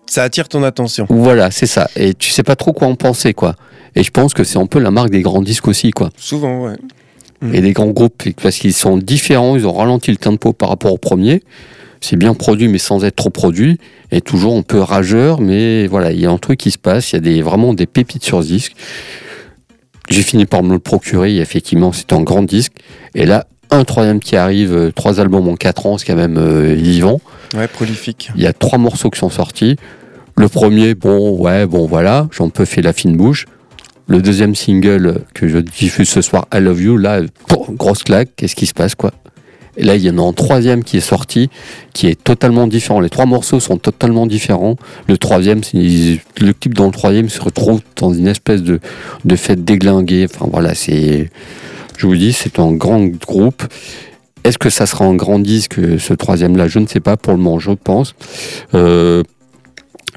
Ça 0.09 0.23
attire 0.23 0.47
ton 0.47 0.63
attention. 0.63 1.05
Voilà, 1.09 1.51
c'est 1.51 1.65
ça. 1.67 1.89
Et 1.97 2.13
tu 2.13 2.31
sais 2.31 2.43
pas 2.43 2.55
trop 2.55 2.71
quoi 2.73 2.87
en 2.87 2.95
penser, 2.95 3.33
quoi. 3.33 3.55
Et 3.95 4.03
je 4.03 4.11
pense 4.11 4.33
que 4.33 4.43
c'est 4.43 4.57
un 4.57 4.65
peu 4.65 4.79
la 4.79 4.89
marque 4.89 5.09
des 5.09 5.21
grands 5.21 5.41
disques 5.41 5.67
aussi, 5.67 5.91
quoi. 5.91 6.09
Souvent, 6.17 6.63
ouais. 6.65 6.75
Et 7.53 7.61
des 7.61 7.73
grands 7.73 7.87
groupes, 7.89 8.23
parce 8.41 8.55
qu'ils 8.57 8.73
sont 8.73 8.97
différents, 8.97 9.55
ils 9.55 9.67
ont 9.67 9.73
ralenti 9.73 10.09
le 10.09 10.17
tempo 10.17 10.53
par 10.53 10.69
rapport 10.69 10.91
au 10.93 10.97
premier. 10.97 11.43
C'est 12.01 12.15
bien 12.15 12.33
produit, 12.33 12.67
mais 12.67 12.77
sans 12.77 13.03
être 13.03 13.15
trop 13.15 13.29
produit. 13.29 13.79
Et 14.11 14.21
toujours 14.21 14.55
un 14.55 14.61
peu 14.61 14.79
rageur, 14.79 15.41
mais 15.41 15.87
voilà, 15.87 16.11
il 16.11 16.19
y 16.19 16.25
a 16.25 16.31
un 16.31 16.37
truc 16.37 16.59
qui 16.59 16.71
se 16.71 16.77
passe. 16.77 17.11
Il 17.11 17.15
y 17.15 17.17
a 17.17 17.21
des, 17.21 17.41
vraiment 17.41 17.73
des 17.73 17.87
pépites 17.87 18.23
sur 18.23 18.41
ce 18.41 18.47
disque. 18.47 18.73
J'ai 20.09 20.21
fini 20.21 20.45
par 20.45 20.63
me 20.63 20.73
le 20.73 20.79
procurer, 20.79 21.35
et 21.35 21.39
effectivement, 21.39 21.91
c'est 21.91 22.13
un 22.13 22.21
grand 22.21 22.43
disque. 22.43 22.73
Et 23.13 23.25
là, 23.25 23.47
un 23.71 23.83
troisième 23.83 24.19
qui 24.19 24.37
arrive, 24.37 24.73
euh, 24.73 24.91
trois 24.91 25.19
albums 25.19 25.47
en 25.49 25.55
quatre 25.55 25.85
ans, 25.85 25.97
c'est 25.97 26.05
quand 26.05 26.15
même 26.15 26.37
euh, 26.37 26.73
vivant. 26.73 27.19
Ouais, 27.55 27.67
prolifique. 27.67 28.31
Il 28.35 28.41
y 28.41 28.47
a 28.47 28.53
trois 28.53 28.77
morceaux 28.77 29.09
qui 29.09 29.19
sont 29.19 29.29
sortis. 29.29 29.75
Le 30.37 30.47
premier, 30.47 30.93
bon, 30.93 31.37
ouais, 31.37 31.65
bon, 31.65 31.87
voilà, 31.87 32.27
j'en 32.31 32.49
peux 32.49 32.65
faire 32.65 32.83
la 32.83 32.93
fine 32.93 33.17
bouche. 33.17 33.45
Le 34.07 34.21
deuxième 34.21 34.55
single 34.55 35.23
que 35.33 35.49
je 35.49 35.57
diffuse 35.57 36.07
ce 36.07 36.21
soir, 36.21 36.47
I 36.53 36.59
Love 36.59 36.81
You, 36.81 36.97
là, 36.97 37.21
grosse 37.71 38.03
claque, 38.03 38.29
qu'est-ce 38.37 38.55
qui 38.55 38.65
se 38.65 38.73
passe, 38.73 38.95
quoi? 38.95 39.11
Là, 39.77 39.95
il 39.95 40.03
y 40.03 40.09
en 40.09 40.17
a 40.17 40.21
un 40.21 40.33
troisième 40.33 40.83
qui 40.83 40.97
est 40.97 41.01
sorti, 41.01 41.49
qui 41.93 42.07
est 42.07 42.21
totalement 42.21 42.67
différent. 42.67 42.99
Les 42.99 43.09
trois 43.09 43.25
morceaux 43.25 43.59
sont 43.59 43.77
totalement 43.77 44.25
différents. 44.25 44.75
Le 45.07 45.17
troisième, 45.17 45.61
le 45.73 46.51
clip 46.53 46.73
dans 46.73 46.87
le 46.87 46.91
troisième 46.91 47.29
se 47.29 47.39
retrouve 47.41 47.81
dans 47.95 48.11
une 48.11 48.27
espèce 48.27 48.63
de, 48.63 48.79
de 49.23 49.35
fête 49.35 49.63
déglinguée. 49.63 50.27
Enfin, 50.29 50.47
voilà, 50.51 50.73
c'est, 50.73 51.29
je 51.97 52.07
vous 52.07 52.17
dis, 52.17 52.33
c'est 52.33 52.59
un 52.59 52.71
grand 52.71 53.05
groupe. 53.05 53.63
Est-ce 54.43 54.57
que 54.57 54.69
ça 54.69 54.85
sera 54.85 55.05
un 55.05 55.15
grand 55.15 55.39
disque, 55.39 55.75
ce 55.99 56.13
troisième-là? 56.13 56.67
Je 56.67 56.79
ne 56.79 56.87
sais 56.87 56.99
pas, 57.01 57.17
pour 57.17 57.33
le 57.33 57.39
moment, 57.39 57.59
je 57.59 57.71
pense. 57.71 58.15
Euh, 58.73 59.21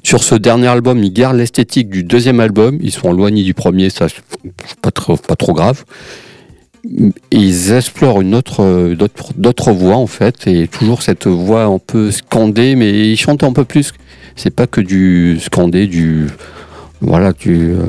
sur 0.02 0.22
ce 0.22 0.34
dernier 0.34 0.68
album, 0.68 1.02
ils 1.02 1.12
gardent 1.12 1.36
l'esthétique 1.36 1.90
du 1.90 2.04
deuxième 2.04 2.40
album. 2.40 2.78
Ils 2.80 2.92
sont 2.92 3.12
éloignés 3.12 3.42
du 3.42 3.54
premier, 3.54 3.90
ça 3.90 4.06
c'est 4.08 4.22
pas 4.80 4.90
trop, 4.90 5.16
pas 5.16 5.36
trop 5.36 5.52
grave. 5.52 5.84
Ils 7.30 7.72
explorent 7.72 8.20
une 8.20 8.34
autre, 8.34 8.62
euh, 8.62 8.94
d'autres, 8.94 9.32
d'autres 9.36 9.72
voix 9.72 9.96
en 9.96 10.06
fait, 10.06 10.46
et 10.46 10.66
toujours 10.66 11.02
cette 11.02 11.26
voix 11.26 11.64
un 11.64 11.78
peu 11.78 12.10
scandée, 12.10 12.74
mais 12.74 13.10
ils 13.10 13.16
chantent 13.16 13.42
un 13.42 13.52
peu 13.52 13.64
plus. 13.64 13.92
C'est 14.36 14.54
pas 14.54 14.66
que 14.66 14.80
du 14.80 15.38
scandé, 15.40 15.86
du 15.86 16.26
voilà, 17.00 17.32
du 17.32 17.72
euh, 17.72 17.86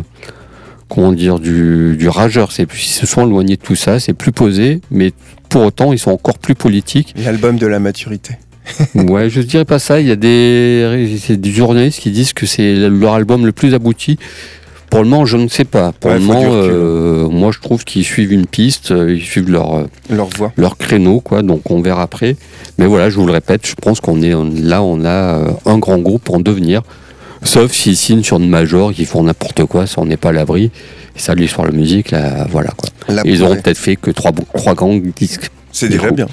comment 0.89 1.13
dire, 1.13 1.39
du, 1.39 1.95
du 1.97 2.09
rageur. 2.09 2.51
C'est 2.51 2.67
ils 2.73 2.79
se 2.79 3.05
sont 3.05 3.25
éloignés 3.25 3.55
de 3.55 3.61
tout 3.61 3.75
ça. 3.75 3.99
C'est 3.99 4.13
plus 4.13 4.31
posé, 4.31 4.81
mais 4.91 5.13
pour 5.49 5.63
autant, 5.63 5.93
ils 5.93 5.99
sont 5.99 6.11
encore 6.11 6.37
plus 6.37 6.55
politiques. 6.55 7.13
L'album 7.17 7.57
de 7.57 7.67
la 7.67 7.79
maturité. 7.79 8.35
Ouais, 8.95 9.29
je 9.29 9.41
dirais 9.41 9.65
pas 9.65 9.79
ça. 9.79 9.99
Il 9.99 10.07
y 10.07 10.11
a 10.11 10.15
des 10.15 11.17
journalistes 11.45 11.99
qui 11.99 12.11
disent 12.11 12.33
que 12.33 12.45
c'est 12.45 12.89
leur 12.89 13.13
album 13.13 13.45
le 13.45 13.51
plus 13.51 13.73
abouti. 13.73 14.17
Pour 14.91 15.01
le 15.01 15.07
moment, 15.09 15.25
je 15.25 15.37
ne 15.37 15.47
sais 15.47 15.63
pas. 15.65 15.93
Pour 15.93 16.11
Ouais, 16.11 16.19
le 16.19 16.25
moment, 16.25 16.41
euh, 16.53 17.27
moi, 17.29 17.51
je 17.51 17.59
trouve 17.59 17.83
qu'ils 17.85 18.03
suivent 18.03 18.33
une 18.33 18.45
piste, 18.45 18.91
euh, 18.91 19.15
ils 19.15 19.23
suivent 19.23 19.49
leur, 19.49 19.73
euh, 19.75 19.87
Leur 20.09 20.27
voix. 20.27 20.51
leur 20.57 20.77
créneau, 20.77 21.21
quoi. 21.21 21.41
Donc, 21.41 21.71
on 21.71 21.81
verra 21.81 22.03
après. 22.03 22.35
Mais 22.77 22.85
voilà, 22.85 23.09
je 23.09 23.15
vous 23.15 23.25
le 23.25 23.31
répète, 23.31 23.65
je 23.65 23.73
pense 23.75 23.99
qu'on 24.01 24.21
est 24.21 24.33
là, 24.61 24.83
on 24.83 25.03
a 25.05 25.39
un 25.65 25.77
grand 25.79 25.97
groupe 25.97 26.29
en 26.29 26.39
devenir. 26.41 26.81
Sauf 27.43 27.71
s'ils 27.71 27.95
signent 27.97 28.21
sur 28.21 28.37
une 28.37 28.49
major, 28.49 28.93
qu'ils 28.93 29.05
font 29.07 29.23
n'importe 29.23 29.65
quoi, 29.65 29.87
ça 29.87 30.01
on 30.01 30.05
n'est 30.05 30.17
pas 30.17 30.29
à 30.29 30.33
l'abri. 30.33 30.65
Et 31.15 31.19
ça, 31.19 31.33
l'histoire 31.35 31.65
de 31.67 31.71
la 31.71 31.77
musique, 31.79 32.11
là, 32.11 32.45
voilà 32.51 32.69
quoi. 32.77 32.89
La 33.07 33.21
Ils 33.25 33.41
auront 33.43 33.55
peut-être 33.55 33.77
fait 33.79 33.95
que 33.95 34.11
trois, 34.11 34.31
trois 34.53 34.75
grands 34.75 34.99
disques. 35.15 35.49
C'est 35.71 35.87
déjà 35.89 36.11
bien. 36.11 36.27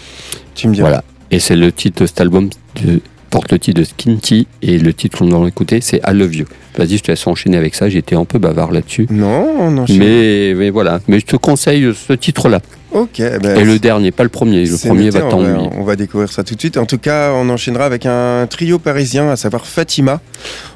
Tu 0.57 0.67
me 0.69 0.75
diras. 0.75 0.89
Voilà. 0.89 1.05
Et 1.31 1.39
c'est 1.39 1.57
le 1.57 1.71
titre 1.73 2.03
de 2.03 2.07
cet 2.07 2.21
album 2.21 2.51
de- 2.83 3.01
porte 3.31 3.53
le 3.53 3.59
titre 3.59 3.81
de 3.81 3.85
Skinty 3.85 4.47
et 4.63 4.79
le 4.79 4.93
titre 4.93 5.19
qu'on 5.19 5.41
va 5.41 5.49
écouter 5.49 5.81
c'est 5.81 5.99
I 6.07 6.13
Love 6.13 6.35
You. 6.35 6.47
Vas-y, 6.77 6.99
je 6.99 7.03
te 7.03 7.11
laisse 7.11 7.27
enchaîner 7.27 7.57
avec 7.57 7.75
ça. 7.75 7.89
J'étais 7.89 8.15
un 8.15 8.25
peu 8.25 8.39
bavard 8.39 8.71
là-dessus. 8.71 9.09
Non, 9.11 9.49
on 9.59 9.79
enchaîne. 9.79 9.99
Mais, 9.99 10.55
mais 10.55 10.71
voilà. 10.71 11.01
Mais 11.09 11.19
je 11.19 11.27
te 11.27 11.37
conseille 11.37 11.93
ce 11.93 12.13
titre-là. 12.13 12.61
Ok. 12.93 13.19
ben, 13.19 13.59
Et 13.59 13.65
le 13.65 13.79
dernier, 13.79 14.13
pas 14.13 14.23
le 14.23 14.29
premier. 14.29 14.65
Le 14.65 14.77
premier 14.77 15.07
noté, 15.07 15.19
va 15.19 15.27
on 15.27 15.31
t'ennuyer. 15.31 15.69
On 15.77 15.83
va 15.83 15.97
découvrir 15.97 16.31
ça 16.31 16.45
tout 16.45 16.55
de 16.55 16.61
suite. 16.61 16.77
En 16.77 16.87
tout 16.87 16.99
cas, 16.99 17.33
on 17.35 17.49
enchaînera 17.51 17.85
avec 17.85 18.07
un 18.07 18.47
trio 18.49 18.79
parisien, 18.79 19.29
à 19.29 19.37
savoir 19.37 19.67
Fatima. 19.67 20.21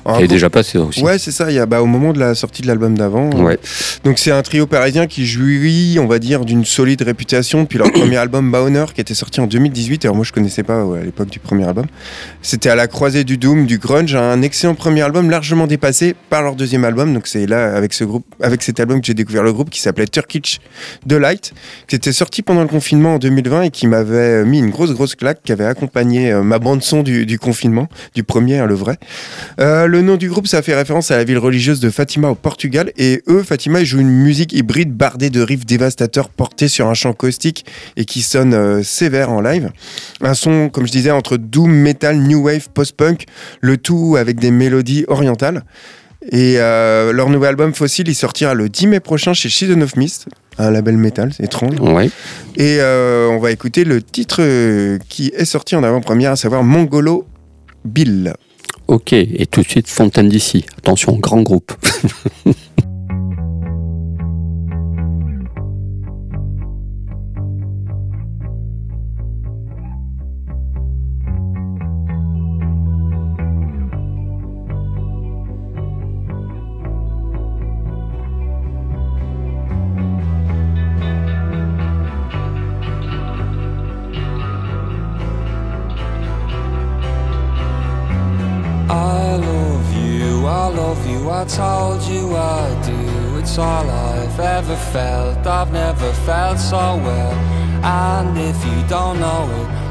Elle 0.07 0.13
est 0.13 0.17
groupe- 0.19 0.29
déjà 0.31 0.51
passé 0.51 0.79
aussi. 0.79 1.03
Ouais, 1.03 1.19
c'est 1.19 1.31
ça. 1.31 1.51
Il 1.51 1.55
y 1.55 1.59
a, 1.59 1.67
bah, 1.67 1.81
au 1.83 1.87
moment 1.87 2.13
de 2.13 2.19
la 2.19 2.35
sortie 2.35 2.63
de 2.63 2.67
l'album 2.67 2.97
d'avant. 2.97 3.31
Ouais. 3.43 3.59
Donc 4.05 4.19
c'est 4.19 4.31
un 4.31 4.43
trio 4.43 4.67
parisien 4.67 5.07
qui 5.07 5.27
jouit, 5.27 5.99
on 6.01 6.07
va 6.07 6.19
dire, 6.19 6.45
d'une 6.45 6.65
solide 6.65 7.03
réputation 7.03 7.63
depuis 7.63 7.79
leur 7.79 7.91
premier 7.93 8.17
album 8.19 8.51
Bauner 8.51 8.85
qui 8.95 9.01
était 9.01 9.15
sorti 9.15 9.41
en 9.41 9.47
2018. 9.47 10.05
Alors 10.05 10.17
moi 10.17 10.25
je 10.25 10.33
connaissais 10.33 10.63
pas 10.63 10.85
ouais, 10.85 11.01
à 11.01 11.03
l'époque 11.05 11.29
du 11.31 11.39
premier 11.39 11.67
album. 11.67 11.87
C'était 12.43 12.69
à 12.71 12.75
la 12.75 12.87
croisée 12.89 13.25
du 13.25 13.39
doom, 13.39 13.67
du 13.67 13.79
grunge, 13.79 14.15
un 14.15 14.43
excellent 14.43 14.75
premier 14.75 15.03
album 15.03 15.31
largement 15.31 15.67
dépassé 15.67 16.15
par 16.31 16.43
leur 16.43 16.55
deuxième 16.57 16.85
album. 16.85 17.13
Donc 17.15 17.27
c'est 17.27 17.47
là 17.47 17.75
avec 17.75 17.93
ce 17.93 18.05
groupe, 18.05 18.25
avec 18.41 18.63
cet 18.63 18.81
album 18.81 19.01
que 19.01 19.07
j'ai 19.07 19.15
découvert 19.15 19.43
le 19.43 19.53
groupe 19.53 19.71
qui 19.71 19.81
s'appelait 19.81 20.07
Turkish 20.07 20.61
Delight, 21.07 21.53
qui 21.87 21.97
était 21.97 22.13
sorti 22.13 22.43
pendant 22.43 22.63
le 22.63 22.69
confinement 22.69 23.15
en 23.15 23.19
2020 23.19 23.63
et 23.63 23.71
qui 23.71 23.87
m'avait 23.87 24.45
mis 24.45 24.59
une 24.59 24.71
grosse 24.71 24.93
grosse 24.93 25.15
claque, 25.15 25.41
qui 25.45 25.53
avait 25.53 25.65
accompagné 25.65 26.33
euh, 26.33 26.43
ma 26.43 26.59
bande 26.59 26.83
son 26.83 27.03
du, 27.03 27.27
du 27.27 27.39
confinement, 27.39 27.89
du 28.15 28.25
premier, 28.25 28.59
hein, 28.59 28.67
le 28.67 28.75
vrai. 28.75 28.97
Euh, 29.61 29.87
le 29.93 30.01
nom 30.01 30.17
du 30.17 30.31
groupe, 30.31 30.47
ça 30.47 30.63
fait 30.63 30.75
référence 30.75 31.11
à 31.11 31.19
la 31.19 31.25
ville 31.25 31.37
religieuse 31.37 31.79
de 31.79 31.91
Fatima 31.91 32.31
au 32.31 32.35
Portugal. 32.35 32.93
Et 32.97 33.23
eux, 33.29 33.43
Fatima, 33.43 33.81
ils 33.81 33.85
jouent 33.85 34.01
une 34.01 34.09
musique 34.09 34.55
hybride 34.55 34.91
bardée 34.91 35.29
de 35.29 35.43
riffs 35.43 35.67
dévastateurs 35.67 36.31
portés 36.31 36.69
sur 36.69 36.89
un 36.89 36.95
chant 36.95 37.13
caustique 37.13 37.67
et 37.99 38.07
qui 38.07 38.23
sonne 38.23 38.55
euh, 38.55 38.83
sévère 38.83 39.31
en 39.31 39.43
live. 39.43 39.71
Un 40.23 40.33
son, 40.33 40.71
comme 40.71 40.87
je 40.87 40.93
disais, 40.93 41.11
entre 41.11 41.37
doom, 41.37 41.71
metal, 41.71 42.17
new 42.17 42.43
wave, 42.43 42.71
post-punk, 42.73 43.27
le 43.61 43.77
tout 43.77 44.17
avec 44.19 44.41
des 44.41 44.51
mélodies 44.51 45.05
orientales. 45.09 45.63
Et 46.31 46.55
euh, 46.57 47.13
leur 47.13 47.29
nouvel 47.29 47.51
album 47.51 47.75
Fossil, 47.75 48.09
il 48.09 48.15
sortira 48.15 48.55
le 48.55 48.71
10 48.71 48.87
mai 48.87 49.01
prochain 49.01 49.35
chez 49.35 49.51
Season 49.51 49.83
of 49.83 49.97
Mist, 49.97 50.27
un 50.57 50.71
label 50.71 50.97
metal, 50.97 51.35
c'est 51.37 51.45
étrange. 51.45 51.79
Ouais. 51.81 52.07
Et 52.57 52.79
euh, 52.81 53.29
on 53.29 53.39
va 53.41 53.51
écouter 53.51 53.85
le 53.85 54.01
titre 54.01 54.41
qui 55.11 55.33
est 55.37 55.45
sorti 55.45 55.77
en 55.77 55.83
avant-première, 55.83 56.31
à 56.31 56.37
savoir 56.37 56.65
Mongolo 56.65 57.27
Bill. 57.85 58.33
Ok. 58.93 59.15
Et 59.15 59.47
tout 59.47 59.63
de 59.63 59.67
suite, 59.67 59.89
Fontaine 59.89 60.29
d'ici. 60.29 60.67
Attention, 60.77 61.17
grand 61.17 61.41
groupe. 61.41 61.73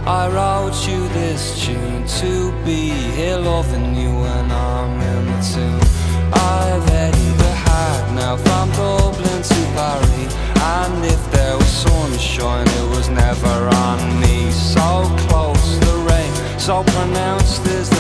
I 0.06 0.28
wrote 0.30 0.88
you 0.88 1.08
this 1.10 1.64
tune 1.64 2.08
to 2.22 2.52
be 2.66 2.90
here 2.90 3.38
loving 3.38 3.94
you 3.94 4.10
when 4.16 4.52
I'm 4.52 5.00
in 5.00 5.26
the 5.28 5.42
tune. 5.54 6.34
I've 6.34 6.84
headed 6.90 7.38
the 7.38 7.54
hard 7.54 8.16
now 8.16 8.36
from 8.36 8.72
Dublin 8.72 9.44
to 9.44 9.62
Paris. 9.78 10.36
And 10.58 11.06
if 11.06 11.32
there 11.32 11.56
was 11.56 11.68
sunshine, 11.68 12.68
it 12.68 12.90
was 12.98 13.10
never 13.10 13.70
on 13.76 14.20
me. 14.20 14.50
So 14.50 15.06
close, 15.28 15.78
the 15.80 15.96
rain, 16.10 16.60
so 16.60 16.84
pronounced 16.84 17.64
is 17.68 17.91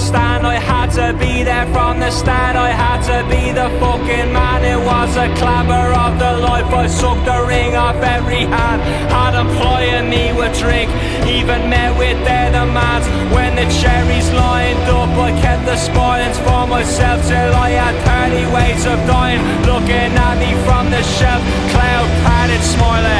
I. 0.00 0.44
I 0.44 0.56
had 0.58 0.88
to 0.96 1.12
be 1.18 1.42
there 1.42 1.66
from 1.72 2.00
the 2.00 2.10
start. 2.10 2.56
I 2.56 2.70
had 2.70 3.00
to 3.12 3.18
be 3.28 3.52
the 3.52 3.68
fucking 3.78 4.32
man. 4.32 4.64
It 4.64 4.80
was 4.80 5.10
a 5.16 5.28
clamour 5.36 5.92
of 5.92 6.18
the 6.18 6.32
life. 6.40 6.72
I 6.72 6.86
sucked 6.86 7.26
the 7.26 7.44
ring 7.46 7.76
off 7.76 7.96
every 7.96 8.44
hand. 8.48 8.80
Had 9.12 9.34
employing 9.36 10.08
me 10.08 10.32
with 10.32 10.58
drink. 10.58 10.88
Even 11.28 11.68
met 11.68 11.92
with 11.98 12.18
their 12.24 12.50
demands. 12.50 13.06
When 13.34 13.54
the 13.60 13.68
cherries 13.80 14.28
lined 14.32 14.88
up, 14.88 15.12
I 15.26 15.30
kept 15.44 15.64
the 15.66 15.76
spoilings 15.76 16.38
for 16.46 16.66
myself 16.66 17.20
till 17.28 17.52
I 17.54 17.70
had 17.76 17.96
30 18.32 18.54
ways 18.56 18.82
of 18.86 18.98
dying. 19.06 19.42
Looking 19.68 20.10
at 20.16 20.36
me 20.40 20.50
from 20.64 20.90
the 20.90 21.02
shelf. 21.16 21.42
Cloud 21.72 22.08
padded 22.24 22.64
had. 22.64 23.19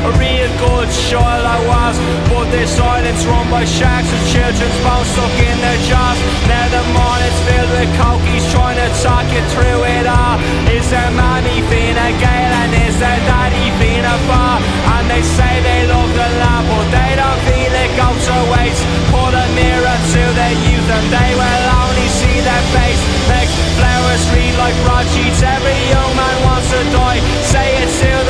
A 0.00 0.10
real 0.16 0.48
good 0.56 0.88
child 1.12 1.44
I 1.44 1.60
was. 1.68 1.94
But 2.32 2.48
this 2.48 2.72
island's 2.80 3.20
run 3.28 3.44
by 3.52 3.68
shacks 3.68 4.08
and 4.08 4.24
children's 4.32 4.78
bones 4.80 5.08
stuck 5.12 5.36
in 5.36 5.56
their 5.60 5.80
jaws. 5.84 6.16
Now 6.48 6.66
the 6.72 6.84
morning's 6.96 7.40
filled 7.44 7.70
with 7.76 7.90
cokies 8.00 8.44
trying 8.48 8.80
to 8.80 8.88
talk 9.04 9.28
you 9.28 9.44
through 9.52 9.84
it 10.00 10.08
all. 10.08 10.40
Is 10.72 10.88
there 10.88 11.12
mommy 11.12 11.60
Fina 11.68 12.16
Gale 12.16 12.54
and 12.64 12.72
is 12.88 12.96
there 12.96 13.20
daddy 13.28 13.68
Fina 13.76 14.16
Bar? 14.24 14.56
And 14.96 15.04
they 15.12 15.20
say 15.20 15.52
they 15.60 15.84
love 15.84 16.08
the 16.16 16.28
land, 16.40 16.64
but 16.64 16.86
they 16.88 17.12
don't 17.20 17.40
feel 17.44 17.68
it 17.68 17.92
goes 18.00 18.24
to 18.24 18.38
waste. 18.56 18.80
Put 19.12 19.36
a 19.36 19.46
mirror 19.52 19.98
to 20.16 20.22
their 20.32 20.56
youth 20.64 20.88
and 20.96 21.06
they 21.12 21.30
will 21.36 21.64
only 21.76 22.08
see 22.08 22.40
their 22.40 22.64
face. 22.72 23.02
Make 23.28 23.52
flowers 23.76 24.24
read 24.32 24.54
like 24.56 24.76
broadsheets. 24.80 25.44
Every 25.44 25.76
young 25.92 26.12
man 26.16 26.36
wants 26.48 26.72
to 26.72 26.80
die. 26.88 27.20
Say 27.52 27.68
it 27.84 27.90
to 28.00 28.29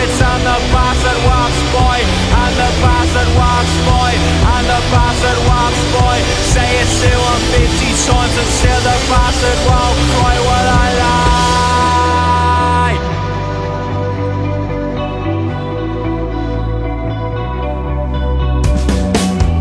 profits 0.00 0.20
and 0.22 0.42
the 0.42 0.56
bastard 0.72 1.20
walks 1.28 1.60
boy 1.72 2.00
And 2.40 2.54
the 2.56 2.70
bastard 2.80 3.28
walks 3.36 3.76
boy 3.84 4.12
And 4.56 4.64
the 4.64 4.80
bastard 4.88 5.38
walks 5.44 5.82
boy 5.92 6.16
Say 6.52 6.68
it 6.80 6.88
to 7.00 7.10
him 7.10 7.40
50 7.52 7.84
times 8.08 8.34
and 8.40 8.50
still 8.56 8.80
the 8.80 8.96
bastard 9.10 9.58
won't 9.68 9.98
cry. 10.16 10.36
What 10.40 10.66
I 10.66 10.88
lie. 11.00 11.28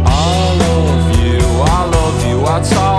I 0.06 0.17
love 0.63 1.08
you, 1.19 1.39
I 1.62 1.80
love 1.86 2.19
you, 2.28 2.38
I 2.45 2.47
told 2.62 2.98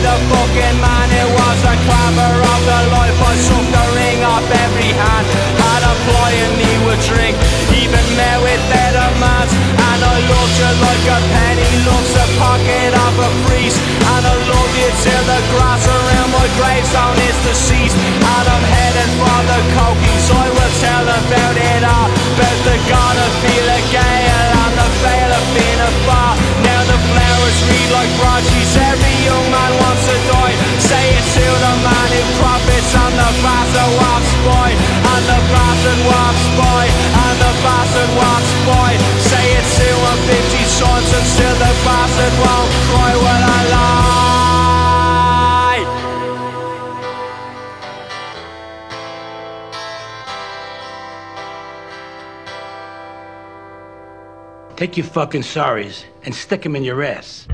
the 0.00 0.16
fucking 0.30 0.78
man. 0.80 1.08
It 1.12 1.28
was 1.36 1.60
a 1.64 1.74
clamor 1.84 2.34
of 2.52 2.60
the 2.64 2.80
life. 2.96 3.18
I 3.20 3.34
took 3.48 3.66
the 3.76 3.84
ring 3.96 4.20
off 4.24 4.46
every 4.64 4.92
hand. 4.92 5.26
Had 5.60 5.82
employing 5.82 6.52
me 6.60 6.70
would 6.86 7.00
drink. 7.04 7.34
Even 7.72 8.04
met 8.16 8.38
with 8.44 8.62
better 8.68 9.12
demands 9.22 9.52
And 9.54 10.00
I 10.02 10.16
loved 10.26 10.54
you 10.58 10.70
like 10.82 11.06
a 11.06 11.18
penny. 11.30 11.70
Loves 11.86 12.10
the 12.18 12.26
pocket 12.42 12.90
of 12.90 13.14
a 13.22 13.30
priest 13.46 13.78
And 13.78 14.22
I 14.26 14.34
love 14.50 14.72
you 14.74 14.90
till 15.06 15.24
the 15.30 15.40
grass 15.54 15.82
around 15.86 16.30
my 16.34 16.46
gravestone 16.58 17.18
is 17.28 17.38
deceased. 17.46 17.96
And 17.96 18.46
I'm 18.50 18.64
headed 18.66 19.10
for 19.20 19.38
the 19.46 19.60
cokies 19.78 20.26
I 20.32 20.46
will 20.50 20.74
tell 20.82 21.04
Take 54.82 54.96
your 54.96 55.06
fucking 55.06 55.42
sorries 55.42 56.02
and 56.24 56.34
stick 56.34 56.66
'em 56.66 56.74
in 56.74 56.82
your 56.82 57.04
ass. 57.04 57.46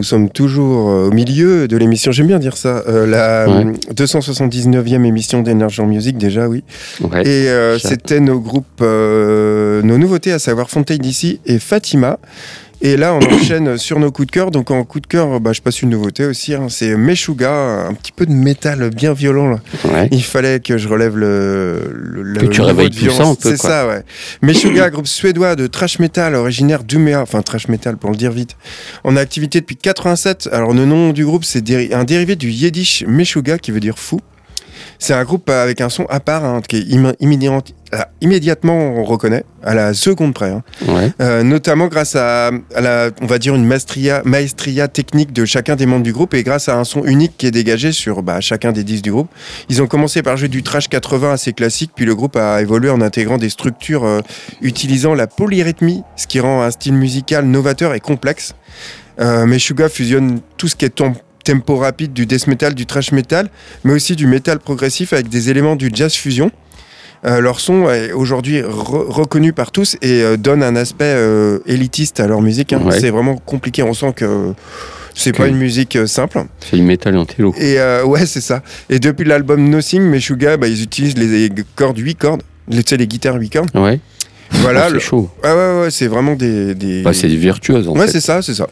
Nous 0.00 0.04
sommes 0.04 0.30
toujours 0.30 0.88
euh, 0.88 1.08
au 1.08 1.10
milieu 1.12 1.68
de 1.68 1.76
l'émission, 1.76 2.10
j'aime 2.10 2.26
bien 2.28 2.38
dire 2.38 2.56
ça, 2.56 2.82
euh, 2.88 3.06
la 3.06 3.46
Ouais. 3.46 3.66
euh, 3.66 3.92
279e 3.94 5.04
émission 5.04 5.42
d'Energy 5.42 5.78
en 5.82 5.86
Music, 5.86 6.16
déjà, 6.16 6.48
oui. 6.48 6.64
Ouais. 7.02 7.20
Et 7.26 7.50
euh, 7.50 7.78
c'était 7.78 8.18
nos 8.20 8.40
groupes, 8.40 8.64
euh, 8.80 9.82
nos 9.82 9.98
nouveautés, 9.98 10.32
à 10.32 10.38
savoir 10.38 10.70
Fontaine 10.70 10.96
d'ici 11.00 11.38
et 11.44 11.58
Fatima. 11.58 12.18
Et 12.82 12.96
là, 12.96 13.14
on 13.14 13.18
enchaîne 13.34 13.76
sur 13.76 13.98
nos 13.98 14.10
coups 14.10 14.26
de 14.26 14.32
cœur. 14.32 14.50
Donc, 14.50 14.70
en 14.70 14.84
coup 14.84 15.00
de 15.00 15.06
cœur, 15.06 15.38
bah, 15.40 15.52
je 15.52 15.60
passe 15.60 15.82
une 15.82 15.90
nouveauté 15.90 16.24
aussi. 16.24 16.54
hein. 16.54 16.68
c'est 16.70 16.96
Meshuga, 16.96 17.52
un 17.88 17.94
petit 17.94 18.12
peu 18.12 18.24
de 18.26 18.32
métal 18.32 18.88
bien 18.90 19.12
violent. 19.12 19.48
Là. 19.50 19.60
Ouais. 19.84 20.08
Il 20.12 20.22
fallait 20.24 20.60
que 20.60 20.78
je 20.78 20.88
relève 20.88 21.16
le. 21.16 21.90
le 21.92 22.40
Que 22.40 22.46
le 22.46 22.50
tu 22.50 22.60
réveilles 22.62 22.90
de 22.90 22.94
tout 22.94 23.00
ça 23.06 23.10
violence. 23.12 23.38
un 23.38 23.40
peu, 23.42 23.50
C'est 23.50 23.56
ça, 23.58 23.86
ouais. 23.86 24.02
Meshuga, 24.42 24.88
groupe 24.90 25.06
suédois 25.06 25.56
de 25.56 25.66
trash 25.66 25.98
metal 25.98 26.34
originaire 26.34 26.82
d'Umeå, 26.84 27.16
enfin 27.20 27.42
trash 27.42 27.68
metal 27.68 27.96
pour 27.96 28.10
le 28.10 28.16
dire 28.16 28.30
vite. 28.32 28.56
En 29.04 29.16
activité 29.16 29.60
depuis 29.60 29.76
87. 29.76 30.48
Alors, 30.52 30.72
le 30.72 30.84
nom 30.86 31.12
du 31.12 31.24
groupe, 31.24 31.44
c'est 31.44 31.62
déri- 31.64 31.92
un 31.94 32.04
dérivé 32.04 32.36
du 32.36 32.50
yiddish 32.50 33.04
Meshuga 33.06 33.58
qui 33.58 33.72
veut 33.72 33.80
dire 33.80 33.98
fou. 33.98 34.20
C'est 35.02 35.14
un 35.14 35.24
groupe 35.24 35.48
avec 35.50 35.80
un 35.80 35.88
son 35.88 36.04
à 36.10 36.20
part, 36.20 36.44
hein, 36.44 36.60
qui 36.66 36.76
est 36.76 36.80
immédiat- 37.20 37.62
ah, 37.92 38.08
immédiatement 38.20 38.74
on 38.98 39.02
reconnaît, 39.04 39.44
à 39.64 39.74
la 39.74 39.94
seconde 39.94 40.34
près. 40.34 40.50
hein. 40.50 40.62
Ouais. 40.86 41.10
Euh, 41.22 41.42
notamment 41.42 41.88
grâce 41.88 42.14
à, 42.16 42.48
à 42.74 42.80
la, 42.82 43.08
on 43.22 43.26
va 43.26 43.38
dire 43.38 43.54
une 43.54 43.64
maestria, 43.64 44.20
maestria 44.26 44.88
technique 44.88 45.32
de 45.32 45.44
chacun 45.46 45.74
des 45.74 45.86
membres 45.86 46.02
du 46.04 46.12
groupe 46.12 46.34
et 46.34 46.42
grâce 46.42 46.68
à 46.68 46.76
un 46.78 46.84
son 46.84 47.02
unique 47.04 47.32
qui 47.38 47.46
est 47.46 47.50
dégagé 47.50 47.92
sur 47.92 48.22
bah, 48.22 48.40
chacun 48.42 48.72
des 48.72 48.84
10 48.84 49.00
du 49.00 49.10
groupe. 49.10 49.28
Ils 49.70 49.80
ont 49.82 49.86
commencé 49.86 50.22
par 50.22 50.36
jouer 50.36 50.48
du 50.48 50.62
trash 50.62 50.88
80 50.88 51.32
assez 51.32 51.54
classique, 51.54 51.92
puis 51.96 52.04
le 52.04 52.14
groupe 52.14 52.36
a 52.36 52.60
évolué 52.60 52.90
en 52.90 53.00
intégrant 53.00 53.38
des 53.38 53.48
structures 53.50 54.04
euh, 54.04 54.20
utilisant 54.60 55.14
la 55.14 55.26
polyrythmie, 55.26 56.02
ce 56.14 56.26
qui 56.26 56.40
rend 56.40 56.62
un 56.62 56.70
style 56.70 56.92
musical 56.94 57.46
novateur 57.46 57.94
et 57.94 58.00
complexe. 58.00 58.54
Euh, 59.18 59.46
Meshuga 59.46 59.88
fusionne 59.88 60.40
tout 60.58 60.68
ce 60.68 60.76
qui 60.76 60.84
est 60.84 60.90
tom- 60.90 61.14
tempo 61.44 61.76
rapide 61.76 62.12
du 62.12 62.26
death 62.26 62.46
metal, 62.46 62.74
du 62.74 62.86
trash 62.86 63.12
metal, 63.12 63.48
mais 63.84 63.92
aussi 63.92 64.16
du 64.16 64.26
metal 64.26 64.58
progressif 64.58 65.12
avec 65.12 65.28
des 65.28 65.50
éléments 65.50 65.76
du 65.76 65.90
jazz 65.92 66.12
fusion. 66.14 66.50
Euh, 67.26 67.40
leur 67.40 67.60
son 67.60 67.90
est 67.90 68.12
aujourd'hui 68.12 68.60
re- 68.60 69.06
reconnu 69.10 69.52
par 69.52 69.72
tous 69.72 69.96
et 70.00 70.22
euh, 70.22 70.36
donne 70.38 70.62
un 70.62 70.74
aspect 70.74 71.04
euh, 71.04 71.58
élitiste 71.66 72.18
à 72.20 72.26
leur 72.26 72.40
musique. 72.40 72.72
hein. 72.72 72.80
Ouais. 72.82 72.98
C'est 72.98 73.10
vraiment 73.10 73.36
compliqué. 73.36 73.82
On 73.82 73.92
sent 73.92 74.14
que 74.16 74.52
c'est 75.14 75.36
pas 75.36 75.48
une 75.48 75.58
musique 75.58 75.98
simple. 76.06 76.44
C'est 76.60 76.76
du 76.76 76.82
métal 76.82 77.16
en 77.18 77.26
télo. 77.26 77.54
Et 77.58 77.76
ouais, 78.06 78.24
c'est 78.24 78.40
ça. 78.40 78.62
Et 78.88 78.98
depuis 79.00 79.24
l'album 79.26 79.68
Nothing, 79.68 80.00
Meshuga, 80.02 80.56
bah, 80.56 80.66
ils 80.68 80.82
utilisent 80.82 81.18
les 81.18 81.50
cordes 81.76 81.98
8 81.98 82.14
cordes. 82.14 82.42
Les, 82.68 82.82
tu 82.84 82.90
sais, 82.90 82.96
les 82.96 83.06
guitares 83.06 83.34
8 83.36 83.50
cordes. 83.50 83.70
Ouais. 83.74 84.00
Voilà. 84.52 84.86
Oh, 84.88 84.92
le- 84.94 85.00
c'est 85.00 85.04
chaud. 85.06 85.28
Ah 85.42 85.54
ouais, 85.54 85.80
ouais, 85.82 85.90
c'est 85.90 86.06
vraiment 86.06 86.34
des. 86.36 86.74
des... 86.74 87.02
Bah, 87.02 87.12
c'est 87.12 87.28
virtuose 87.28 87.86
en 87.88 87.92
ouais, 87.96 88.06
fait. 88.06 88.12
c'est 88.12 88.20
ça, 88.20 88.40
c'est 88.40 88.54
ça. 88.54 88.66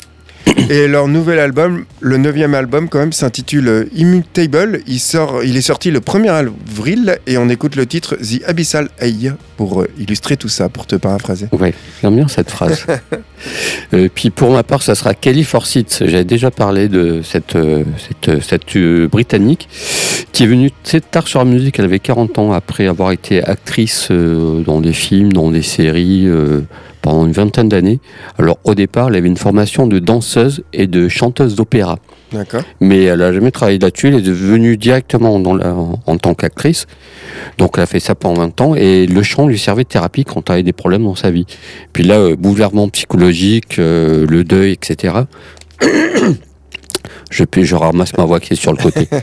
Et 0.71 0.87
leur 0.87 1.09
nouvel 1.09 1.39
album, 1.39 1.85
le 2.01 2.17
neuvième 2.17 2.55
album 2.55 2.89
quand 2.89 2.99
même, 2.99 3.13
s'intitule 3.13 3.69
euh, 3.69 3.85
Immutable. 3.95 4.81
Il, 4.87 5.01
sort, 5.01 5.43
il 5.45 5.57
est 5.57 5.63
sorti 5.63 5.91
le 5.91 6.01
1er 6.01 6.29
avril 6.29 7.19
et 7.27 7.39
on 7.39 7.49
écoute 7.49 7.77
le 7.77 7.87
titre 7.87 8.17
The 8.17 8.43
Abyssal 8.47 8.89
Eye 9.01 9.33
pour 9.57 9.83
euh, 9.83 9.89
illustrer 9.99 10.37
tout 10.37 10.49
ça, 10.49 10.69
pour 10.69 10.87
te 10.87 10.97
paraphraser. 10.97 11.49
Ouais, 11.53 11.75
j'aime 12.03 12.17
bien 12.17 12.29
cette 12.29 12.51
phrase. 12.51 12.87
Euh, 13.95 14.09
puis 14.13 14.31
pour 14.31 14.51
ma 14.51 14.65
part, 14.65 14.83
ça 14.83 14.97
sera 14.97 15.15
Kelly 15.15 15.45
Forsyth. 15.45 16.03
J'avais 16.05 16.25
déjà 16.25 16.51
parlé 16.51 16.89
de 16.89 17.23
cette, 17.23 17.57
cette, 17.97 18.43
cette 18.43 18.77
euh, 18.77 19.09
Britannique 19.09 19.69
qui 20.33 20.45
est 20.45 20.47
venue 20.47 20.71
très 20.83 21.01
tard 21.01 21.27
sur 21.29 21.39
la 21.39 21.45
musique. 21.45 21.79
Elle 21.79 21.87
avait 21.87 21.99
40 21.99 22.39
ans 22.39 22.53
après 22.53 22.87
avoir 22.87 23.13
été 23.13 23.43
actrice 23.43 24.09
euh, 24.11 24.63
dans 24.63 24.81
des 24.81 24.93
films, 24.93 25.33
dans 25.33 25.51
des 25.51 25.63
séries 25.63 26.27
euh, 26.27 26.61
pendant 27.03 27.27
une 27.27 27.33
vingtaine 27.33 27.69
d'années. 27.69 28.01
Alors 28.39 28.59
au 28.65 28.75
départ, 28.75 29.09
elle 29.09 29.17
avait 29.17 29.29
une 29.29 29.37
formation 29.37 29.87
de 29.87 29.99
danseuse 29.99 30.63
et 30.73 30.87
de 30.87 31.09
chanteuse 31.09 31.55
d'opéra. 31.55 31.99
D'accord 32.33 32.63
Mais 32.81 33.05
elle 33.05 33.23
a 33.23 33.33
jamais 33.33 33.51
travaillé 33.51 33.79
là-dessus. 33.79 34.09
Elle 34.09 34.17
est 34.17 34.21
devenue 34.23 34.77
directement 34.77 35.39
dans 35.41 35.55
la- 35.55 35.75
en, 35.75 35.99
en 36.07 36.19
tant 36.19 36.35
qu'actrice. 36.35 36.87
Donc 37.57 37.73
elle 37.77 37.85
a 37.85 37.87
fait 37.87 38.01
ça 38.01 38.15
pendant 38.15 38.43
20 38.43 38.61
ans 38.61 38.75
et 38.75 39.07
le 39.07 39.23
chant 39.23 39.47
lui 39.47 39.59
servait 39.59 39.85
de 39.85 39.89
thérapie 39.89 40.25
quand 40.25 40.49
elle 40.51 40.55
avait 40.55 40.63
des 40.63 40.73
problèmes 40.75 41.05
dans 41.05 41.15
sa 41.15 41.31
vie. 41.31 41.47
Puis 41.93 42.03
là, 42.03 42.19
euh, 42.19 42.37
bouleversement 42.37 42.89
psychologique, 42.91 43.79
euh, 43.79 44.27
le 44.29 44.45
deuil, 44.45 44.73
etc. 44.73 45.15
je, 47.31 47.45
je 47.63 47.75
ramasse 47.75 48.17
ma 48.17 48.25
voix 48.25 48.41
qui 48.41 48.53
est 48.53 48.57
sur 48.57 48.73
le 48.73 48.79
côté. 48.79 49.09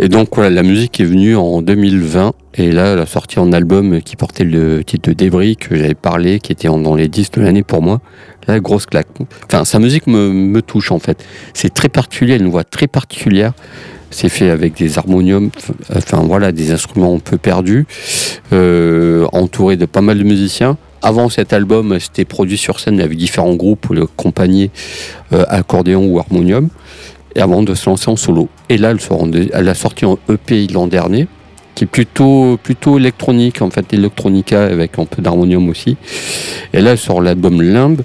Et 0.00 0.08
donc 0.08 0.28
voilà, 0.36 0.50
la 0.50 0.62
musique 0.62 1.00
est 1.00 1.04
venue 1.04 1.34
en 1.34 1.60
2020 1.60 2.32
et 2.54 2.70
là 2.70 2.92
elle 2.92 3.00
a 3.00 3.06
sorti 3.06 3.40
un 3.40 3.52
album 3.52 4.00
qui 4.00 4.14
portait 4.14 4.44
le 4.44 4.84
titre 4.84 5.08
de 5.08 5.14
Débris 5.14 5.56
que 5.56 5.76
j'avais 5.76 5.94
parlé, 5.94 6.38
qui 6.38 6.52
était 6.52 6.68
dans 6.68 6.94
les 6.94 7.08
10 7.08 7.32
de 7.32 7.40
l'année 7.40 7.64
pour 7.64 7.82
moi. 7.82 8.00
Là, 8.46 8.60
grosse 8.60 8.86
claque. 8.86 9.08
Enfin, 9.46 9.64
sa 9.64 9.80
musique 9.80 10.06
me, 10.06 10.60
touche 10.60 10.92
en 10.92 11.00
fait. 11.00 11.24
C'est 11.52 11.74
très 11.74 11.88
particulier, 11.88 12.36
une 12.36 12.48
voix 12.48 12.64
très 12.64 12.86
particulière. 12.86 13.52
C'est 14.10 14.28
fait 14.28 14.50
avec 14.50 14.74
des 14.74 14.98
harmoniums, 14.98 15.50
enfin 15.94 16.22
voilà, 16.24 16.52
des 16.52 16.70
instruments 16.70 17.14
un 17.14 17.18
peu 17.18 17.36
perdus, 17.36 17.86
euh, 18.52 19.26
entouré 19.32 19.76
de 19.76 19.84
pas 19.84 20.00
mal 20.00 20.18
de 20.18 20.24
musiciens. 20.24 20.78
Avant 21.02 21.28
cet 21.28 21.52
album, 21.52 21.98
c'était 22.00 22.24
produit 22.24 22.56
sur 22.56 22.80
scène 22.80 23.00
avec 23.00 23.18
différents 23.18 23.54
groupes 23.54 23.80
pour 23.80 23.94
le 23.94 24.04
accompagner 24.04 24.70
euh, 25.32 25.44
accordéon 25.48 26.06
ou 26.06 26.18
harmonium, 26.18 26.70
et 27.34 27.40
avant 27.40 27.62
de 27.62 27.74
se 27.74 27.88
lancer 27.88 28.10
en 28.10 28.16
solo. 28.16 28.48
Et 28.68 28.78
là, 28.78 28.90
elle, 28.92 29.30
deux- 29.30 29.48
elle 29.52 29.68
a 29.68 29.74
sorti 29.74 30.04
en 30.04 30.18
EP 30.28 30.66
l'an 30.68 30.86
dernier, 30.86 31.26
qui 31.74 31.84
est 31.84 31.86
plutôt, 31.86 32.58
plutôt 32.62 32.98
électronique, 32.98 33.62
en 33.62 33.70
fait, 33.70 33.92
électronica 33.92 34.64
avec 34.64 34.98
un 34.98 35.04
peu 35.04 35.22
d'harmonium 35.22 35.68
aussi. 35.68 35.96
Et 36.72 36.80
là, 36.80 36.92
elle 36.92 36.98
sort 36.98 37.20
l'album 37.20 37.62
Limbe, 37.62 38.02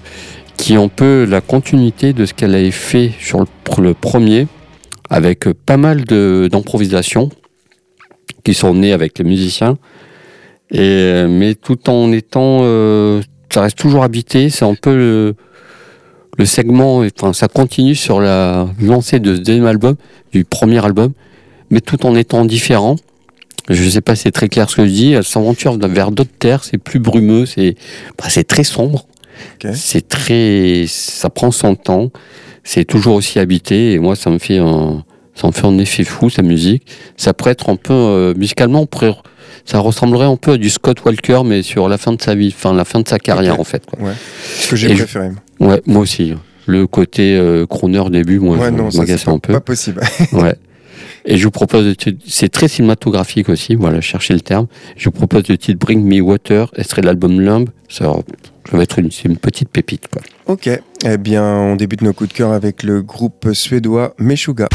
qui 0.57 0.73
est 0.73 0.77
un 0.77 0.87
peu 0.87 1.25
la 1.27 1.41
continuité 1.41 2.13
de 2.13 2.25
ce 2.25 2.33
qu'elle 2.33 2.53
avait 2.55 2.71
fait 2.71 3.11
sur 3.19 3.39
le, 3.39 3.45
pr- 3.65 3.81
le 3.81 3.93
premier, 3.93 4.47
avec 5.09 5.45
pas 5.65 5.77
mal 5.77 6.03
d'improvisations 6.05 7.29
qui 8.43 8.53
sont 8.53 8.73
nées 8.73 8.93
avec 8.93 9.17
les 9.17 9.25
musiciens. 9.25 9.77
Et, 10.71 10.79
euh, 10.79 11.27
mais 11.29 11.55
tout 11.55 11.89
en 11.89 12.11
étant. 12.11 12.59
euh, 12.63 13.21
ça 13.51 13.61
reste 13.61 13.77
toujours 13.77 14.03
habité, 14.03 14.49
c'est 14.49 14.65
un 14.65 14.73
peu 14.73 14.95
le, 14.95 15.35
le 16.37 16.45
segment, 16.45 17.03
enfin, 17.15 17.33
ça 17.33 17.47
continue 17.47 17.95
sur 17.95 18.19
la 18.19 18.67
lancée 18.81 19.19
de 19.19 19.35
ce 19.35 19.41
deuxième 19.41 19.65
album, 19.67 19.95
du 20.31 20.45
premier 20.45 20.83
album, 20.83 21.13
mais 21.69 21.81
tout 21.81 22.05
en 22.05 22.15
étant 22.15 22.45
différent. 22.45 22.95
Je 23.69 23.87
sais 23.87 24.01
pas 24.01 24.15
si 24.15 24.23
c'est 24.23 24.31
très 24.31 24.49
clair 24.49 24.69
ce 24.69 24.75
que 24.75 24.85
je 24.85 24.91
dis, 24.91 25.11
elle 25.13 25.23
s'aventure 25.23 25.77
vers 25.77 26.11
d'autres 26.11 26.37
terres, 26.37 26.63
c'est 26.63 26.77
plus 26.77 26.99
brumeux, 26.99 27.45
c'est 27.45 27.75
bah, 28.17 28.25
c'est 28.29 28.43
très 28.45 28.63
sombre. 28.63 29.05
C'est 29.73 30.07
très. 30.07 30.85
Ça 30.87 31.29
prend 31.29 31.51
son 31.51 31.75
temps, 31.75 32.11
c'est 32.63 32.85
toujours 32.85 33.15
aussi 33.15 33.39
habité, 33.39 33.93
et 33.93 33.99
moi, 33.99 34.15
ça 34.15 34.29
me 34.29 34.37
fait 34.37 34.57
un. 34.57 35.03
Ça 35.35 35.47
me 35.47 35.51
fait 35.51 35.65
un 35.65 35.79
effet 35.79 36.03
fou, 36.03 36.29
sa 36.29 36.43
musique. 36.43 36.85
Ça 37.17 37.33
pourrait 37.33 37.53
être 37.53 37.69
un 37.69 37.75
peu, 37.75 37.91
euh, 37.93 38.33
musicalement, 38.35 38.81
on 38.81 38.85
pourrait- 38.85 39.15
ça 39.65 39.79
ressemblerait 39.79 40.25
un 40.25 40.35
peu 40.35 40.51
à 40.53 40.57
du 40.57 40.69
Scott 40.69 41.03
Walker, 41.05 41.41
mais 41.45 41.61
sur 41.63 41.87
la 41.89 41.97
fin 41.97 42.11
de 42.13 42.21
sa 42.21 42.35
vie, 42.35 42.53
enfin 42.55 42.73
la 42.73 42.85
fin 42.85 42.99
de 42.99 43.07
sa 43.07 43.19
carrière 43.19 43.59
en 43.59 43.63
fait. 43.63 43.85
Quoi. 43.85 44.09
Ce 44.43 44.69
que 44.69 44.75
j'ai 44.75 44.89
je- 44.89 44.95
préféré. 45.03 45.29
Ouais, 45.59 45.81
moi 45.85 46.01
aussi. 46.01 46.33
Le 46.65 46.87
côté 46.87 47.35
euh, 47.35 47.65
crooner 47.65 48.01
début, 48.09 48.39
moi, 48.39 48.57
ouais, 48.57 48.67
je 48.67 48.71
non, 48.71 48.89
ça, 48.89 49.03
c'est 49.05 49.27
un 49.27 49.37
peu. 49.39 49.51
pas 49.53 49.59
possible. 49.59 50.01
Ouais. 50.31 50.55
Et 51.25 51.37
je 51.37 51.43
vous 51.45 51.51
propose, 51.51 51.85
de 51.85 51.93
titre- 51.93 52.21
c'est 52.27 52.49
très 52.49 52.67
cinématographique 52.69 53.47
aussi, 53.49 53.75
voilà, 53.75 53.99
chercher 54.01 54.33
le 54.33 54.39
terme. 54.41 54.67
Je 54.97 55.05
vous 55.05 55.11
propose 55.11 55.47
le 55.49 55.57
titre 55.57 55.77
Bring 55.79 56.03
Me 56.05 56.21
Water, 56.21 56.69
extrait 56.75 57.01
de 57.01 57.05
l'album 57.07 57.39
Limbe. 57.41 57.69
Ça, 57.89 58.13
ça 58.69 58.77
va 58.77 58.83
être 58.83 58.99
une, 58.99 59.11
c'est 59.11 59.25
une 59.25 59.37
petite 59.37 59.69
pépite, 59.69 60.07
quoi. 60.11 60.21
ok. 60.47 60.69
Eh 61.05 61.17
bien, 61.17 61.43
on 61.43 61.75
débute 61.75 62.01
nos 62.01 62.13
coups 62.13 62.29
de 62.29 62.33
cœur 62.33 62.51
avec 62.53 62.83
le 62.83 63.01
groupe 63.01 63.49
suédois 63.53 64.13
Meshuga. 64.17 64.67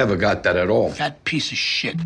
Never 0.00 0.16
got 0.16 0.42
that 0.44 0.56
at 0.56 0.70
all. 0.70 0.88
That 0.92 1.24
piece 1.24 1.52
of 1.52 1.58
shit. 1.58 1.96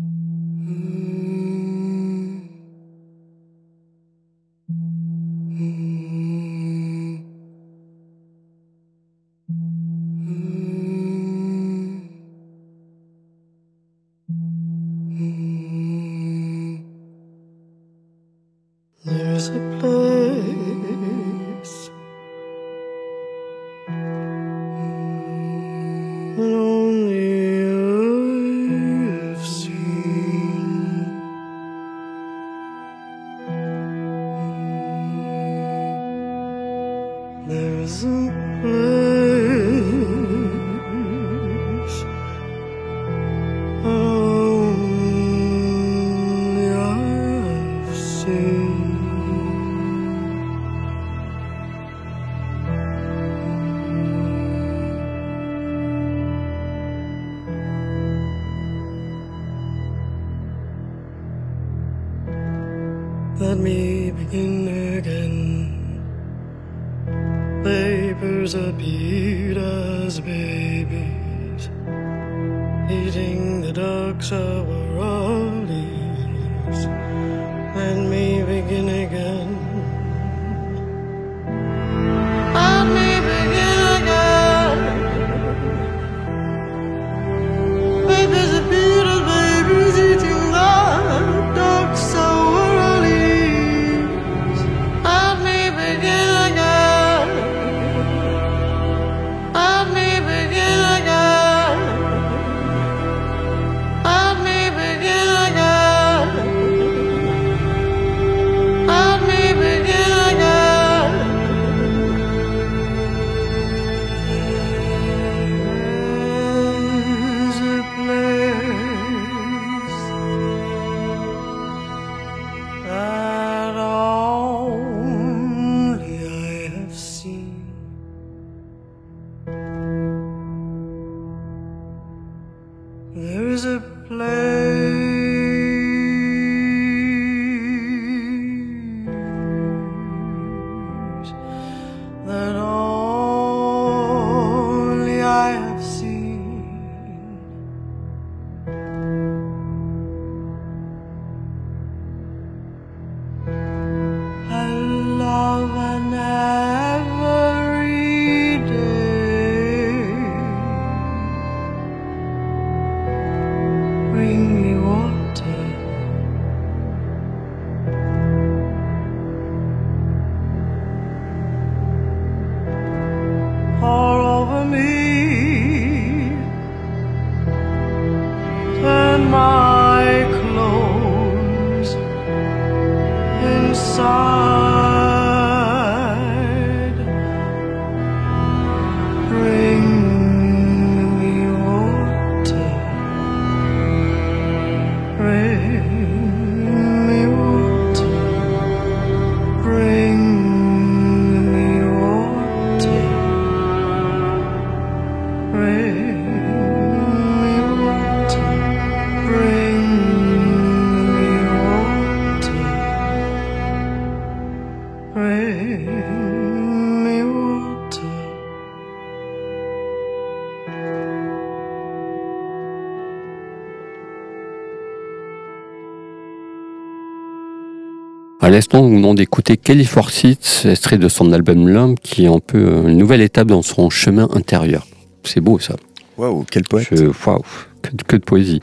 À 228.45 228.51
l'instant, 228.51 228.83
nous 228.83 228.97
venons 228.97 229.15
d'écouter 229.15 229.57
Kelly 229.57 229.85
Forsyth, 229.85 230.67
extrait 230.69 230.99
de 230.99 231.09
son 231.09 231.33
album 231.33 231.67
L'Homme, 231.67 231.95
qui 231.97 232.25
est 232.25 232.27
un 232.27 232.37
peu 232.37 232.59
euh, 232.59 232.87
une 232.87 232.97
nouvelle 232.99 233.21
étape 233.21 233.47
dans 233.47 233.63
son 233.63 233.89
chemin 233.89 234.29
intérieur. 234.35 234.85
C'est 235.23 235.41
beau 235.41 235.57
ça. 235.57 235.77
Waouh, 236.15 236.45
quel 236.51 236.61
poète. 236.61 236.93
Waouh, 237.25 237.41
que, 237.81 237.89
que 238.07 238.15
de 238.17 238.21
poésie. 238.21 238.59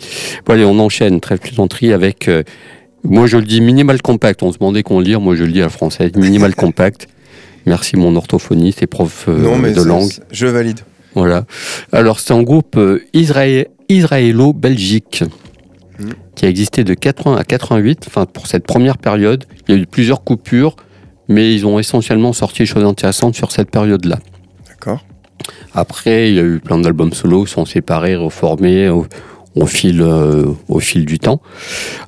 Bon, 0.47 0.53
allez, 0.55 0.65
on 0.65 0.79
enchaîne, 0.79 1.19
trêve 1.21 1.41
plaisanterie, 1.41 1.93
avec. 1.93 2.29
euh, 2.29 2.45
moi, 3.03 3.27
je 3.27 3.39
le 3.39 3.43
dis 3.43 3.61
minimal 3.61 4.01
compact. 4.01 4.45
On 4.45 4.53
se 4.53 4.59
demandait 4.59 4.85
qu'on 4.85 5.01
le 5.01 5.05
lire. 5.05 5.21
Moi, 5.21 5.35
je 5.35 5.43
le 5.43 5.51
dis 5.51 5.59
à 5.59 5.65
la 5.65 5.69
française. 5.69 6.13
Minimal 6.15 6.55
compact. 6.55 7.09
Merci, 7.67 7.97
mon 7.97 8.15
orthophoniste 8.15 8.85
et 8.85 8.87
prof 8.87 9.25
euh, 9.27 9.37
non, 9.37 9.59
mais 9.59 9.73
de 9.73 9.83
langue. 9.83 10.13
je 10.31 10.47
valide. 10.47 10.79
Voilà. 11.17 11.45
Alors, 11.91 12.21
c'est 12.21 12.33
un 12.33 12.45
groupe 12.45 12.77
euh, 12.77 13.03
israé- 13.15 13.67
israélo-belgique 13.89 15.25
Mhm. 15.99 16.13
qui 16.35 16.47
a 16.47 16.49
existé 16.49 16.85
de 16.85 16.95
80 16.95 17.37
à 17.37 17.45
88. 17.45 18.05
Enfin, 18.07 18.27
pour 18.27 18.47
cette 18.47 18.67
première 18.67 18.99
période, 18.99 19.45
il 19.69 19.75
y 19.75 19.79
a 19.79 19.81
eu 19.83 19.87
plusieurs 19.87 20.25
coupures, 20.25 20.77
mais 21.29 21.55
ils 21.55 21.67
ont 21.67 21.79
essentiellement 21.79 22.33
sorti 22.33 22.61
des 22.63 22.67
choses 22.67 22.85
intéressantes 22.85 23.35
sur 23.35 23.53
cette 23.53 23.71
période-là. 23.71 24.19
D'accord. 24.69 25.05
Après, 25.75 26.31
il 26.31 26.37
y 26.37 26.39
a 26.39 26.43
eu 26.45 26.61
plein 26.61 26.79
d'albums 26.79 27.13
solo 27.13 27.45
qui 27.45 27.53
sont 27.53 27.65
séparés, 27.67 28.17
reformés 28.17 28.89
au, 28.89 29.07
au 29.55 29.67
fil, 29.67 30.01
euh, 30.01 30.47
au 30.69 30.79
fil 30.81 31.05
du 31.05 31.19
temps. 31.19 31.41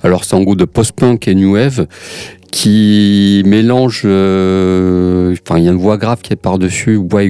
Alors, 0.02 0.24
c'est 0.24 0.36
un 0.36 0.42
groupe 0.42 0.58
de 0.58 0.64
post-punk 0.64 1.26
et 1.28 1.34
new 1.34 1.54
wave 1.54 1.86
qui 2.50 3.42
mélange. 3.46 4.02
euh, 4.04 5.34
Enfin, 5.46 5.58
il 5.58 5.64
y 5.64 5.68
a 5.68 5.72
une 5.72 5.78
voix 5.78 5.96
grave 5.98 6.20
qui 6.22 6.32
est 6.32 6.36
par-dessus, 6.36 6.94
voix 6.96 7.22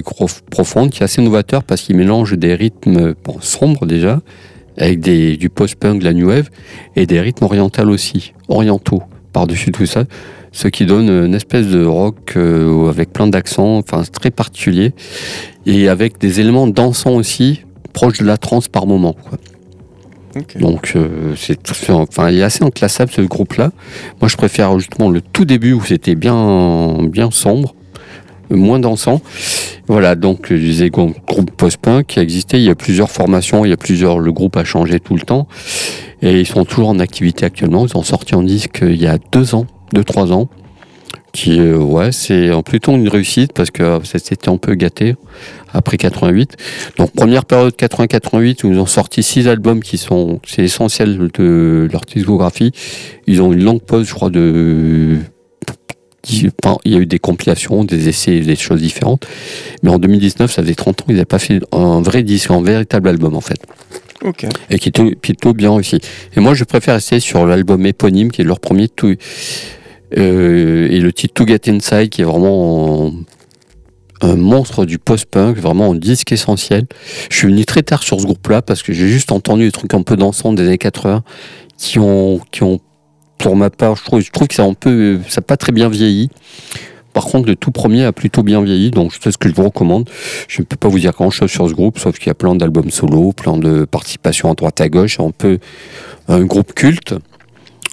profonde, 0.51 0.91
qui 0.91 1.01
est 1.01 1.03
assez 1.03 1.21
novateur 1.21 1.63
parce 1.63 1.81
qu'il 1.81 1.95
mélange 1.97 2.37
des 2.37 2.53
rythmes 2.55 3.13
bon, 3.23 3.37
sombres 3.41 3.85
déjà, 3.85 4.21
avec 4.77 4.99
des, 4.99 5.37
du 5.37 5.49
post-punk, 5.49 5.99
de 5.99 6.05
la 6.05 6.13
new 6.13 6.27
wave, 6.27 6.49
et 6.95 7.05
des 7.05 7.19
rythmes 7.19 7.45
orientaux 7.45 7.87
aussi, 7.87 8.33
orientaux 8.47 9.03
par-dessus 9.33 9.71
tout 9.71 9.85
ça. 9.85 10.05
Ce 10.51 10.69
qui 10.69 10.85
donne 10.85 11.09
une 11.09 11.35
espèce 11.35 11.67
de 11.67 11.83
rock 11.83 12.33
euh, 12.37 12.89
avec 12.89 13.11
plein 13.11 13.27
d'accents, 13.27 13.77
enfin 13.77 14.03
très 14.03 14.31
particulier, 14.31 14.93
et 15.65 15.89
avec 15.89 16.17
des 16.17 16.39
éléments 16.39 16.67
dansants 16.67 17.15
aussi, 17.15 17.63
proches 17.91 18.19
de 18.19 18.25
la 18.25 18.37
trance 18.37 18.67
par 18.67 18.85
moment. 18.87 19.13
quoi. 19.13 19.37
Donc 20.59 20.93
euh, 20.95 21.33
c'est 21.37 21.59
enfin 21.89 22.29
il 22.29 22.39
est 22.39 22.43
assez 22.43 22.63
inclassable 22.63 23.11
ce 23.11 23.21
groupe-là. 23.21 23.71
Moi 24.19 24.27
je 24.27 24.35
préfère 24.35 24.77
justement 24.79 25.09
le 25.09 25.21
tout 25.21 25.45
début 25.45 25.73
où 25.73 25.81
c'était 25.81 26.15
bien 26.15 27.03
bien 27.03 27.31
sombre, 27.31 27.73
moins 28.49 28.79
dansant. 28.79 29.21
Voilà 29.87 30.15
donc 30.15 30.51
euh, 30.51 30.57
je 30.57 30.61
disais 30.61 30.89
groupe 30.89 31.51
post-punk 31.57 32.07
qui 32.07 32.19
a 32.19 32.21
existé. 32.21 32.57
Il 32.57 32.63
y 32.63 32.69
a 32.69 32.75
plusieurs 32.75 33.11
formations, 33.11 33.65
il 33.65 33.69
y 33.69 33.73
a 33.73 33.77
plusieurs. 33.77 34.19
Le 34.19 34.31
groupe 34.31 34.57
a 34.57 34.63
changé 34.63 34.99
tout 34.99 35.15
le 35.15 35.21
temps 35.21 35.47
et 36.21 36.39
ils 36.39 36.47
sont 36.47 36.65
toujours 36.65 36.89
en 36.89 36.99
activité 36.99 37.45
actuellement. 37.45 37.85
Ils 37.85 37.97
ont 37.97 38.03
sorti 38.03 38.35
en 38.35 38.43
disque 38.43 38.83
euh, 38.83 38.91
il 38.91 39.01
y 39.01 39.07
a 39.07 39.17
deux 39.31 39.55
ans, 39.55 39.67
deux 39.93 40.03
trois 40.03 40.31
ans. 40.31 40.49
Qui 41.35 41.59
euh, 41.59 41.77
ouais 41.77 42.13
c'est 42.13 42.49
euh, 42.49 42.61
plutôt 42.61 42.93
une 42.93 43.09
réussite 43.09 43.51
parce 43.51 43.69
que 43.69 43.83
euh, 43.83 44.03
ça 44.05 44.19
s'était 44.19 44.47
un 44.47 44.55
peu 44.55 44.73
gâté 44.75 45.15
après 45.73 45.97
88. 45.97 46.55
Donc 46.97 47.11
première 47.11 47.43
période 47.43 47.73
80-88 47.73 48.65
où 48.65 48.71
ils 48.71 48.79
ont 48.79 48.85
sorti 48.85 49.21
six 49.21 49.49
albums 49.49 49.81
qui 49.81 49.97
sont 49.97 50.39
c'est 50.47 50.63
essentiel 50.63 51.29
de 51.33 51.89
leur 51.91 52.01
discographie. 52.01 52.71
Ils 53.27 53.41
ont 53.41 53.51
une 53.51 53.65
longue 53.65 53.81
pause, 53.81 54.07
je 54.07 54.13
crois 54.13 54.29
de 54.29 55.17
il 56.29 56.91
y 56.91 56.95
a 56.95 56.99
eu 56.99 57.05
des 57.05 57.19
compilations, 57.19 57.83
des 57.83 58.09
essais, 58.09 58.39
des 58.39 58.55
choses 58.55 58.81
différentes. 58.81 59.27
Mais 59.83 59.89
en 59.89 59.99
2019, 59.99 60.51
ça 60.51 60.61
faisait 60.61 60.75
30 60.75 61.01
ans, 61.01 61.05
ils 61.09 61.15
n'avaient 61.15 61.25
pas 61.25 61.39
fait 61.39 61.59
un 61.71 62.01
vrai 62.01 62.23
disque, 62.23 62.51
un 62.51 62.61
véritable 62.61 63.09
album 63.09 63.35
en 63.35 63.41
fait. 63.41 63.59
Ok. 64.23 64.45
Et 64.69 64.79
qui 64.79 64.89
était 64.89 65.15
plutôt 65.15 65.53
bien 65.53 65.73
réussi. 65.73 65.99
Et 66.35 66.39
moi, 66.39 66.53
je 66.53 66.63
préfère 66.63 66.95
rester 66.95 67.19
sur 67.19 67.45
l'album 67.45 67.85
éponyme, 67.85 68.31
qui 68.31 68.41
est 68.41 68.45
leur 68.45 68.59
premier 68.59 68.87
tout, 68.87 69.13
euh, 70.17 70.87
et 70.89 70.99
le 70.99 71.13
titre 71.13 71.33
To 71.33 71.47
Get 71.47 71.69
Inside, 71.69 72.09
qui 72.09 72.21
est 72.21 72.25
vraiment 72.25 73.07
un, 74.21 74.29
un 74.29 74.35
monstre 74.35 74.85
du 74.85 74.97
post-punk, 74.97 75.57
vraiment 75.57 75.91
un 75.91 75.95
disque 75.95 76.31
essentiel. 76.31 76.85
Je 77.29 77.37
suis 77.37 77.47
venu 77.47 77.65
très 77.65 77.83
tard 77.83 78.03
sur 78.03 78.19
ce 78.19 78.25
groupe-là 78.25 78.61
parce 78.61 78.83
que 78.83 78.93
j'ai 78.93 79.07
juste 79.07 79.31
entendu 79.31 79.65
des 79.65 79.71
trucs 79.71 79.93
un 79.93 80.01
peu 80.01 80.15
dansants 80.15 80.53
des 80.53 80.63
années 80.63 80.77
80 80.77 81.23
qui 81.77 81.99
ont, 81.99 82.39
qui 82.51 82.63
ont, 82.63 82.79
pour 83.37 83.55
ma 83.55 83.69
part, 83.69 83.95
je 83.95 84.03
trouve, 84.31 84.47
que 84.47 84.55
ça 84.55 84.63
un 84.63 85.41
pas 85.41 85.57
très 85.57 85.71
bien 85.71 85.89
vieilli. 85.89 86.29
Par 87.13 87.25
contre, 87.25 87.47
le 87.47 87.55
tout 87.55 87.71
premier 87.71 88.03
a 88.03 88.11
plutôt 88.11 88.43
bien 88.43 88.61
vieilli, 88.61 88.91
donc 88.91 89.13
c'est 89.21 89.31
ce 89.31 89.37
que 89.37 89.47
je 89.47 89.55
vous 89.55 89.63
recommande. 89.63 90.09
Je 90.49 90.61
ne 90.61 90.65
peux 90.65 90.75
pas 90.75 90.89
vous 90.89 90.99
dire 90.99 91.13
grand 91.13 91.29
chose 91.29 91.49
sur 91.49 91.69
ce 91.69 91.73
groupe, 91.73 91.97
sauf 91.97 92.17
qu'il 92.17 92.27
y 92.27 92.29
a 92.29 92.33
plein 92.33 92.55
d'albums 92.55 92.89
solo, 92.91 93.31
plein 93.31 93.57
de 93.57 93.85
participations 93.85 94.51
à 94.51 94.53
droite 94.53 94.81
à 94.81 94.89
gauche, 94.89 95.19
un 95.21 95.31
peu 95.31 95.59
un 96.27 96.43
groupe 96.43 96.73
culte 96.73 97.15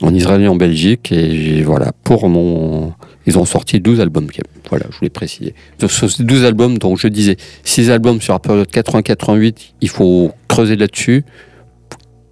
en 0.00 0.12
Israël 0.12 0.42
et 0.42 0.48
en 0.48 0.56
Belgique. 0.56 1.12
Et 1.12 1.62
voilà, 1.62 1.92
pour 2.02 2.28
mon. 2.28 2.94
Ils 3.24 3.38
ont 3.38 3.44
sorti 3.44 3.78
12 3.78 4.00
albums. 4.00 4.26
Voilà, 4.68 4.86
je 4.90 4.98
voulais 4.98 5.08
préciser. 5.08 5.54
De 5.78 5.86
ces 5.86 6.24
12 6.24 6.44
albums, 6.44 6.78
donc 6.78 6.98
je 6.98 7.06
disais 7.06 7.36
6 7.62 7.90
albums 7.90 8.20
sur 8.20 8.32
la 8.32 8.40
période 8.40 8.68
80-88, 8.68 9.54
il 9.80 9.88
faut 9.88 10.32
creuser 10.48 10.74
là-dessus. 10.74 11.24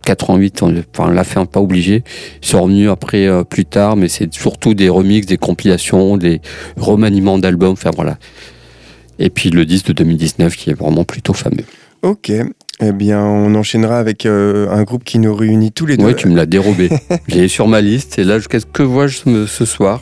88, 0.04 0.62
on 0.62 0.74
enfin, 0.94 1.12
l'a 1.12 1.24
fait 1.24 1.44
pas 1.46 1.60
obligé. 1.60 2.04
Ils 2.42 2.48
sont 2.48 2.62
revenus 2.62 2.90
après, 2.90 3.26
euh, 3.26 3.44
plus 3.44 3.64
tard, 3.64 3.96
mais 3.96 4.08
c'est 4.08 4.32
surtout 4.32 4.74
des 4.74 4.88
remixes, 4.88 5.26
des 5.26 5.36
compilations, 5.36 6.16
des 6.16 6.40
remaniements 6.76 7.38
d'albums. 7.38 7.72
Enfin 7.72 7.90
voilà. 7.94 8.18
Et 9.18 9.30
puis 9.30 9.50
le 9.50 9.66
disque 9.66 9.88
de 9.88 9.92
2019 9.92 10.56
qui 10.56 10.70
est 10.70 10.74
vraiment 10.74 11.04
plutôt 11.04 11.34
fameux. 11.34 11.64
Ok. 12.02 12.32
Eh 12.82 12.92
bien, 12.92 13.22
on 13.22 13.54
enchaînera 13.56 13.98
avec 13.98 14.24
euh, 14.24 14.70
un 14.70 14.84
groupe 14.84 15.04
qui 15.04 15.18
nous 15.18 15.34
réunit 15.34 15.70
tous 15.70 15.84
les 15.84 15.98
deux, 15.98 16.04
Ouais, 16.06 16.14
tu 16.14 16.28
me 16.28 16.34
l'as 16.34 16.46
dérobé. 16.46 16.88
J'ai 17.28 17.46
sur 17.46 17.68
ma 17.68 17.82
liste 17.82 18.18
et 18.18 18.24
là, 18.24 18.38
qu'est-ce 18.40 18.64
que 18.64 18.82
vois-je 18.82 19.18
ce, 19.46 19.64
soir? 19.66 20.00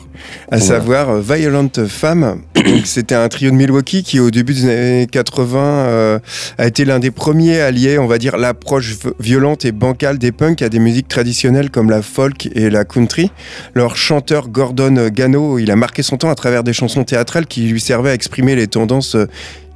À 0.49 0.57
voilà. 0.57 0.65
savoir 0.65 1.09
euh, 1.09 1.21
Violent 1.21 1.67
Femme. 1.89 2.41
C'était 2.85 3.15
un 3.15 3.27
trio 3.29 3.51
de 3.51 3.55
Milwaukee 3.55 4.03
qui, 4.03 4.19
au 4.19 4.31
début 4.31 4.53
des 4.53 4.65
années 4.65 5.07
80, 5.11 5.59
euh, 5.59 6.19
a 6.57 6.67
été 6.67 6.85
l'un 6.85 6.99
des 6.99 7.11
premiers 7.11 7.61
à 7.61 7.71
lier, 7.71 7.99
on 7.99 8.07
va 8.07 8.17
dire, 8.17 8.37
l'approche 8.37 8.97
violente 9.19 9.65
et 9.65 9.71
bancale 9.71 10.17
des 10.17 10.31
punks 10.31 10.61
à 10.61 10.69
des 10.69 10.79
musiques 10.79 11.07
traditionnelles 11.07 11.69
comme 11.69 11.89
la 11.89 12.01
folk 12.01 12.49
et 12.53 12.69
la 12.69 12.85
country. 12.85 13.31
Leur 13.73 13.95
chanteur 13.95 14.49
Gordon 14.49 15.09
Gano, 15.09 15.59
il 15.59 15.71
a 15.71 15.75
marqué 15.75 16.03
son 16.03 16.17
temps 16.17 16.29
à 16.29 16.35
travers 16.35 16.63
des 16.63 16.73
chansons 16.73 17.03
théâtrales 17.03 17.45
qui 17.45 17.67
lui 17.67 17.81
servaient 17.81 18.11
à 18.11 18.13
exprimer 18.13 18.55
les 18.55 18.67
tendances 18.67 19.15
euh, 19.15 19.27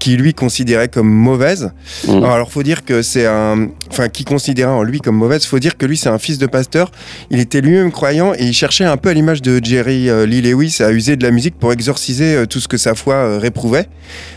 qu'il 0.04 0.20
lui 0.20 0.34
considérait 0.34 0.90
comme 0.90 1.08
mauvaises. 1.08 1.72
Mm. 2.06 2.24
Alors, 2.26 2.52
faut 2.52 2.62
dire 2.62 2.84
que 2.84 3.02
c'est 3.02 3.26
un, 3.26 3.70
enfin, 3.90 4.10
qui 4.10 4.26
considérait 4.26 4.70
en 4.70 4.84
lui 4.84 5.00
comme 5.00 5.16
mauvaise. 5.16 5.46
Faut 5.46 5.60
dire 5.60 5.78
que 5.78 5.86
lui, 5.86 5.96
c'est 5.96 6.10
un 6.10 6.18
fils 6.18 6.38
de 6.38 6.46
pasteur. 6.46 6.92
Il 7.32 7.40
était 7.40 7.62
lui-même 7.62 7.90
croyant 7.90 8.34
et 8.34 8.44
il 8.44 8.54
cherchait 8.54 8.84
un 8.84 8.98
peu 8.98 9.10
à 9.10 9.14
l'image 9.14 9.42
de 9.42 9.62
Jerry 9.64 10.10
euh, 10.10 10.26
Lee 10.26 10.42
Lewis 10.42 10.80
à 10.82 10.92
user 10.92 11.16
de 11.16 11.24
la 11.24 11.32
musique 11.32 11.56
pour 11.58 11.72
exorciser 11.72 12.36
euh, 12.36 12.46
tout 12.46 12.60
ce 12.60 12.68
que 12.74 12.78
sa 12.80 12.96
foi 12.96 13.14
euh, 13.14 13.38
réprouvait. 13.38 13.86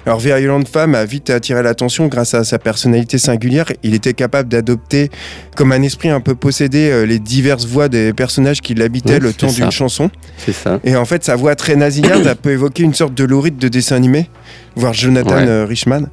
Alors, 0.04 0.20
Virulent 0.20 0.62
Femme 0.70 0.94
a 0.94 1.06
vite 1.06 1.30
attiré 1.30 1.62
l'attention 1.62 2.06
grâce 2.06 2.34
à 2.34 2.44
sa 2.44 2.58
personnalité 2.58 3.16
singulière. 3.16 3.72
Il 3.82 3.94
était 3.94 4.12
capable 4.12 4.50
d'adopter 4.50 5.10
comme 5.56 5.72
un 5.72 5.80
esprit 5.80 6.10
un 6.10 6.20
peu 6.20 6.34
possédé 6.34 6.90
euh, 6.90 7.06
les 7.06 7.18
diverses 7.18 7.64
voix 7.64 7.88
des 7.88 8.12
personnages 8.12 8.60
qui 8.60 8.74
l'habitaient 8.74 9.20
le 9.20 9.32
temps 9.32 9.50
d'une 9.50 9.70
chanson. 9.70 10.10
C'est 10.36 10.52
ça. 10.52 10.80
Et 10.84 10.96
en 10.96 11.06
fait, 11.06 11.24
sa 11.24 11.34
voix 11.34 11.54
très 11.54 11.76
nasillarde 11.76 12.26
a 12.26 12.34
peut 12.42 12.50
évoquer 12.50 12.82
une 12.82 12.92
sorte 12.92 13.14
de 13.14 13.24
louride 13.24 13.56
de 13.56 13.68
dessin 13.68 13.96
animé, 13.96 14.28
voire 14.74 14.92
Jonathan 14.92 15.36
Ouais. 15.36 15.48
euh, 15.48 15.64
Richman. 15.66 16.08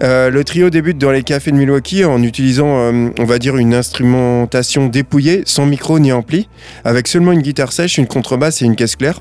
Euh, 0.00 0.30
le 0.30 0.44
trio 0.44 0.70
débute 0.70 0.98
dans 0.98 1.10
les 1.10 1.24
cafés 1.24 1.50
de 1.50 1.56
Milwaukee 1.56 2.04
en 2.04 2.22
utilisant, 2.22 2.68
euh, 2.78 3.08
on 3.18 3.24
va 3.24 3.40
dire, 3.40 3.56
une 3.56 3.74
instrumentation 3.74 4.86
dépouillée, 4.86 5.42
sans 5.44 5.66
micro 5.66 5.98
ni 5.98 6.12
ampli, 6.12 6.48
avec 6.84 7.08
seulement 7.08 7.32
une 7.32 7.42
guitare 7.42 7.72
sèche, 7.72 7.98
une 7.98 8.06
contrebasse 8.06 8.62
et 8.62 8.64
une 8.64 8.76
caisse 8.76 8.94
claire. 8.94 9.20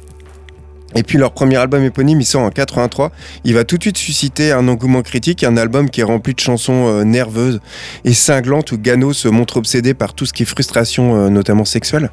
Et 0.96 1.04
puis 1.04 1.18
leur 1.18 1.32
premier 1.32 1.58
album 1.58 1.84
éponyme, 1.84 2.22
il 2.22 2.26
sort 2.26 2.42
en 2.42 2.50
83. 2.50 3.12
Il 3.44 3.54
va 3.54 3.64
tout 3.64 3.78
de 3.78 3.84
suite 3.84 3.98
susciter 3.98 4.52
un 4.52 4.68
engouement 4.68 5.02
critique, 5.02 5.44
un 5.44 5.58
album 5.58 5.90
qui 5.90 6.02
est 6.02 6.06
rempli 6.06 6.34
de 6.34 6.40
chansons 6.40 6.88
euh, 6.88 7.04
nerveuses 7.04 7.60
et 8.06 8.14
cinglantes 8.14 8.72
où 8.72 8.78
Gano 8.78 9.14
se 9.14 9.28
montre 9.28 9.58
obsédé 9.58 9.94
par 9.94 10.14
tout 10.14 10.26
ce 10.26 10.34
qui 10.34 10.44
est 10.44 10.46
frustration, 10.46 11.16
euh, 11.16 11.30
notamment 11.30 11.66
sexuelle. 11.66 12.12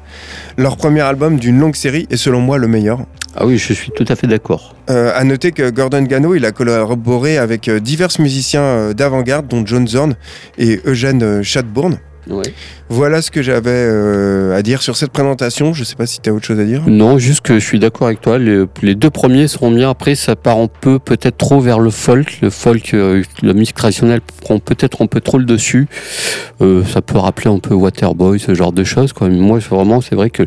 Leur 0.57 0.77
premier 0.77 1.01
album 1.01 1.39
d'une 1.39 1.59
longue 1.59 1.75
série 1.75 2.07
est 2.09 2.17
selon 2.17 2.41
moi 2.41 2.57
le 2.57 2.67
meilleur. 2.67 3.05
Ah 3.35 3.45
oui, 3.45 3.57
je 3.57 3.73
suis 3.73 3.91
tout 3.91 4.05
à 4.09 4.15
fait 4.15 4.27
d'accord. 4.27 4.75
Euh, 4.89 5.11
à 5.15 5.23
noter 5.23 5.53
que 5.53 5.69
Gordon 5.69 6.01
Gano, 6.01 6.35
il 6.35 6.43
a 6.45 6.51
collaboré 6.51 7.37
avec 7.37 7.69
divers 7.69 8.09
musiciens 8.19 8.91
d'avant-garde, 8.93 9.47
dont 9.47 9.65
John 9.65 9.87
Zorn 9.87 10.15
et 10.57 10.81
Eugène 10.85 11.23
euh, 11.23 11.43
Voilà 12.89 13.21
ce 13.21 13.31
que 13.31 13.41
j'avais 13.41 13.69
euh, 13.71 14.55
à 14.55 14.61
dire 14.61 14.81
sur 14.81 14.95
cette 14.97 15.11
présentation. 15.11 15.73
Je 15.73 15.83
sais 15.83 15.95
pas 15.95 16.05
si 16.05 16.19
tu 16.19 16.29
as 16.29 16.33
autre 16.33 16.45
chose 16.45 16.59
à 16.59 16.65
dire. 16.65 16.83
Non, 16.87 17.17
juste 17.17 17.41
que 17.41 17.55
je 17.59 17.65
suis 17.65 17.79
d'accord 17.79 18.07
avec 18.07 18.21
toi. 18.21 18.37
Les, 18.37 18.65
les 18.81 18.95
deux 18.95 19.09
premiers 19.09 19.47
seront 19.47 19.71
bien. 19.71 19.89
Après, 19.89 20.15
ça 20.15 20.35
part 20.35 20.57
un 20.57 20.67
peu, 20.67 20.99
peut-être 20.99 21.37
trop 21.37 21.59
vers 21.61 21.79
le 21.79 21.89
folk. 21.89 22.39
Le 22.41 22.49
folk, 22.49 22.93
euh, 22.93 23.23
la 23.41 23.53
musique 23.53 23.75
traditionnelle 23.75 24.21
prend 24.41 24.59
peut-être 24.59 25.01
un 25.01 25.07
peu 25.07 25.21
trop 25.21 25.37
le 25.37 25.45
dessus. 25.45 25.87
Euh, 26.61 26.83
ça 26.83 27.01
peut 27.01 27.17
rappeler 27.17 27.49
un 27.49 27.59
peu 27.59 27.73
Waterboy, 27.73 28.39
ce 28.39 28.53
genre 28.53 28.71
de 28.73 28.83
choses. 28.83 29.13
Quoi. 29.13 29.29
Mais 29.29 29.37
moi, 29.39 29.59
c'est 29.61 29.69
vraiment, 29.73 30.01
c'est 30.01 30.15
vrai 30.15 30.29
que 30.29 30.43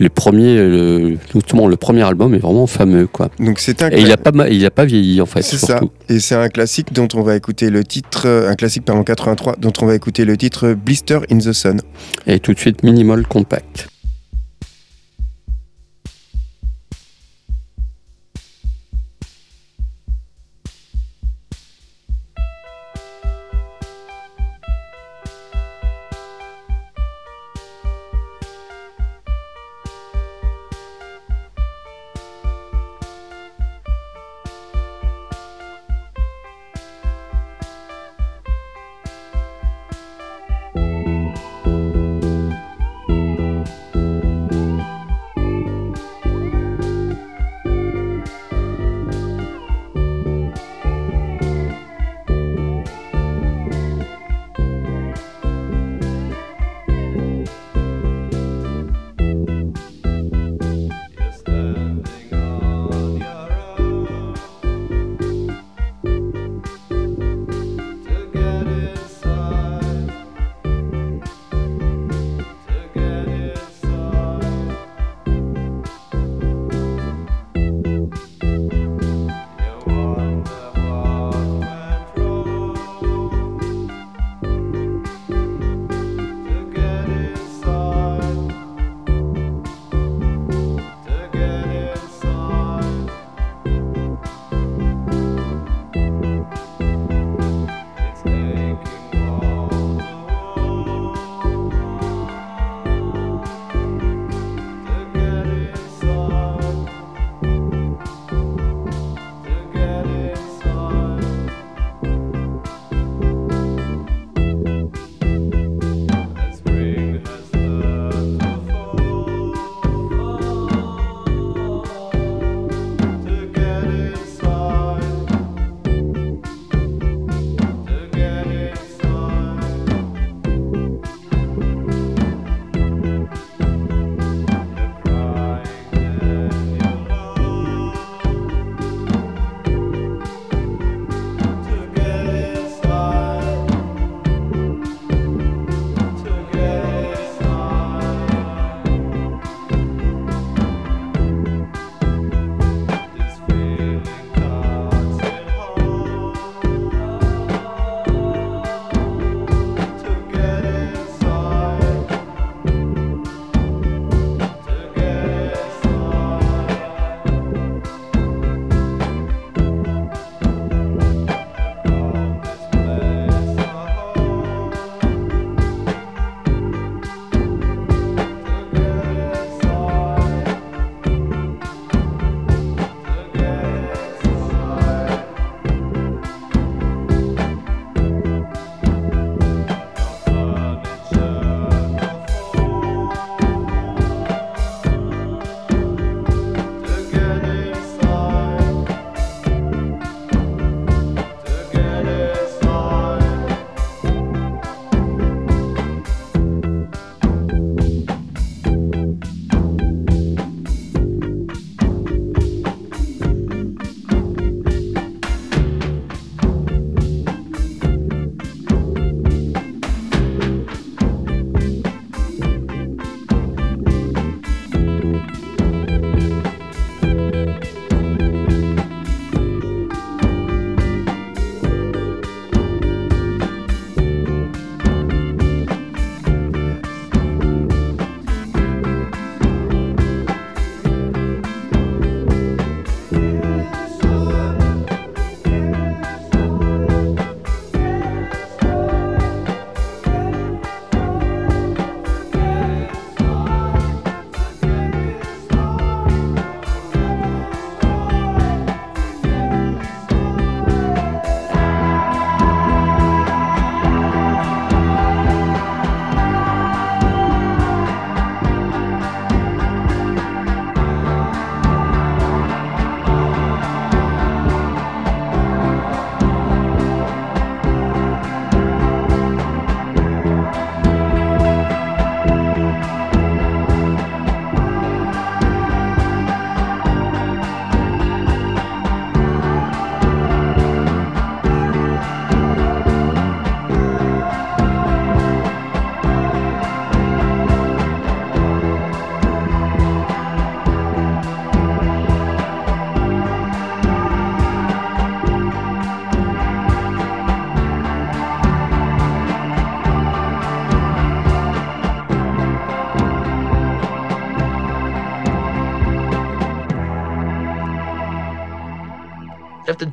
les 0.00 0.08
premiers, 0.08 0.56
euh, 0.58 1.16
notamment 1.34 1.68
le 1.68 1.76
premier 1.76 2.02
album 2.02 2.34
est 2.34 2.38
vraiment 2.38 2.66
fameux. 2.66 3.06
Quoi. 3.06 3.30
Donc 3.38 3.60
c'est 3.60 3.82
un 3.82 3.90
Et 3.90 4.00
il 4.00 4.06
cla- 4.08 4.12
a 4.14 4.16
pas, 4.16 4.32
ma- 4.32 4.48
il 4.48 4.64
a 4.66 4.70
pas 4.70 4.84
vieilli 4.84 5.20
en 5.20 5.26
fait. 5.26 5.42
C'est 5.42 5.58
ça. 5.58 5.80
Et 6.08 6.18
c'est 6.20 6.34
un 6.34 6.48
classique 6.48 6.92
dont 6.92 7.08
on 7.14 7.22
va 7.22 7.36
écouter 7.36 7.70
le 7.70 7.84
titre, 7.84 8.26
un 8.48 8.54
classique 8.54 8.84
par 8.84 8.96
en 8.96 9.04
83, 9.04 9.56
dont 9.58 9.72
on 9.80 9.86
va 9.86 9.94
écouter 9.94 10.24
le 10.24 10.36
titre 10.36 10.74
Blister 10.74 11.13
in 11.30 11.38
the 11.38 11.52
Sun. 11.52 11.80
Et 12.26 12.40
tout 12.40 12.54
de 12.54 12.58
suite, 12.58 12.82
minimal 12.82 13.26
compact. 13.26 13.88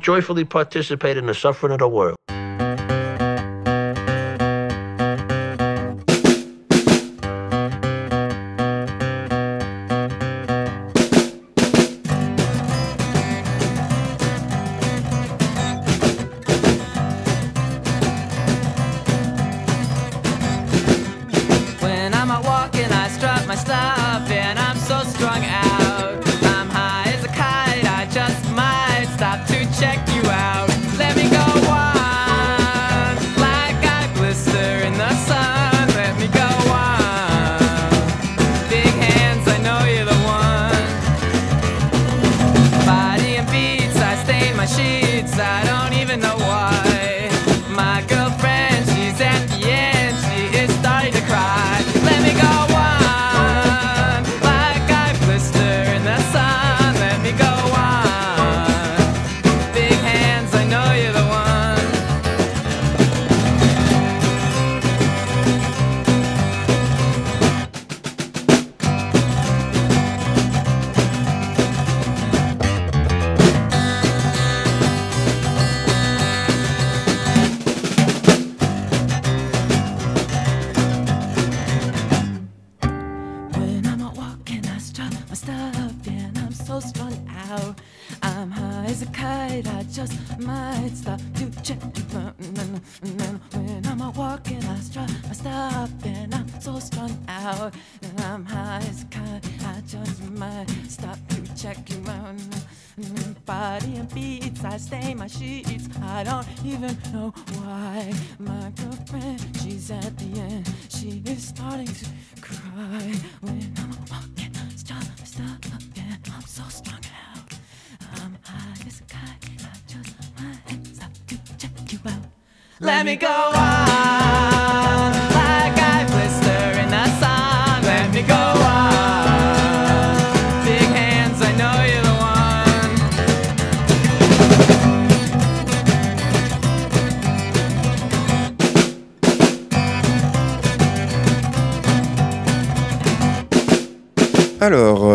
Joyfully 0.02 0.44
participate 0.44 1.16
in 1.16 1.26
the 1.26 1.34
suffering 1.34 1.72
of 1.72 1.78
the 1.78 1.88
world. 1.88 2.16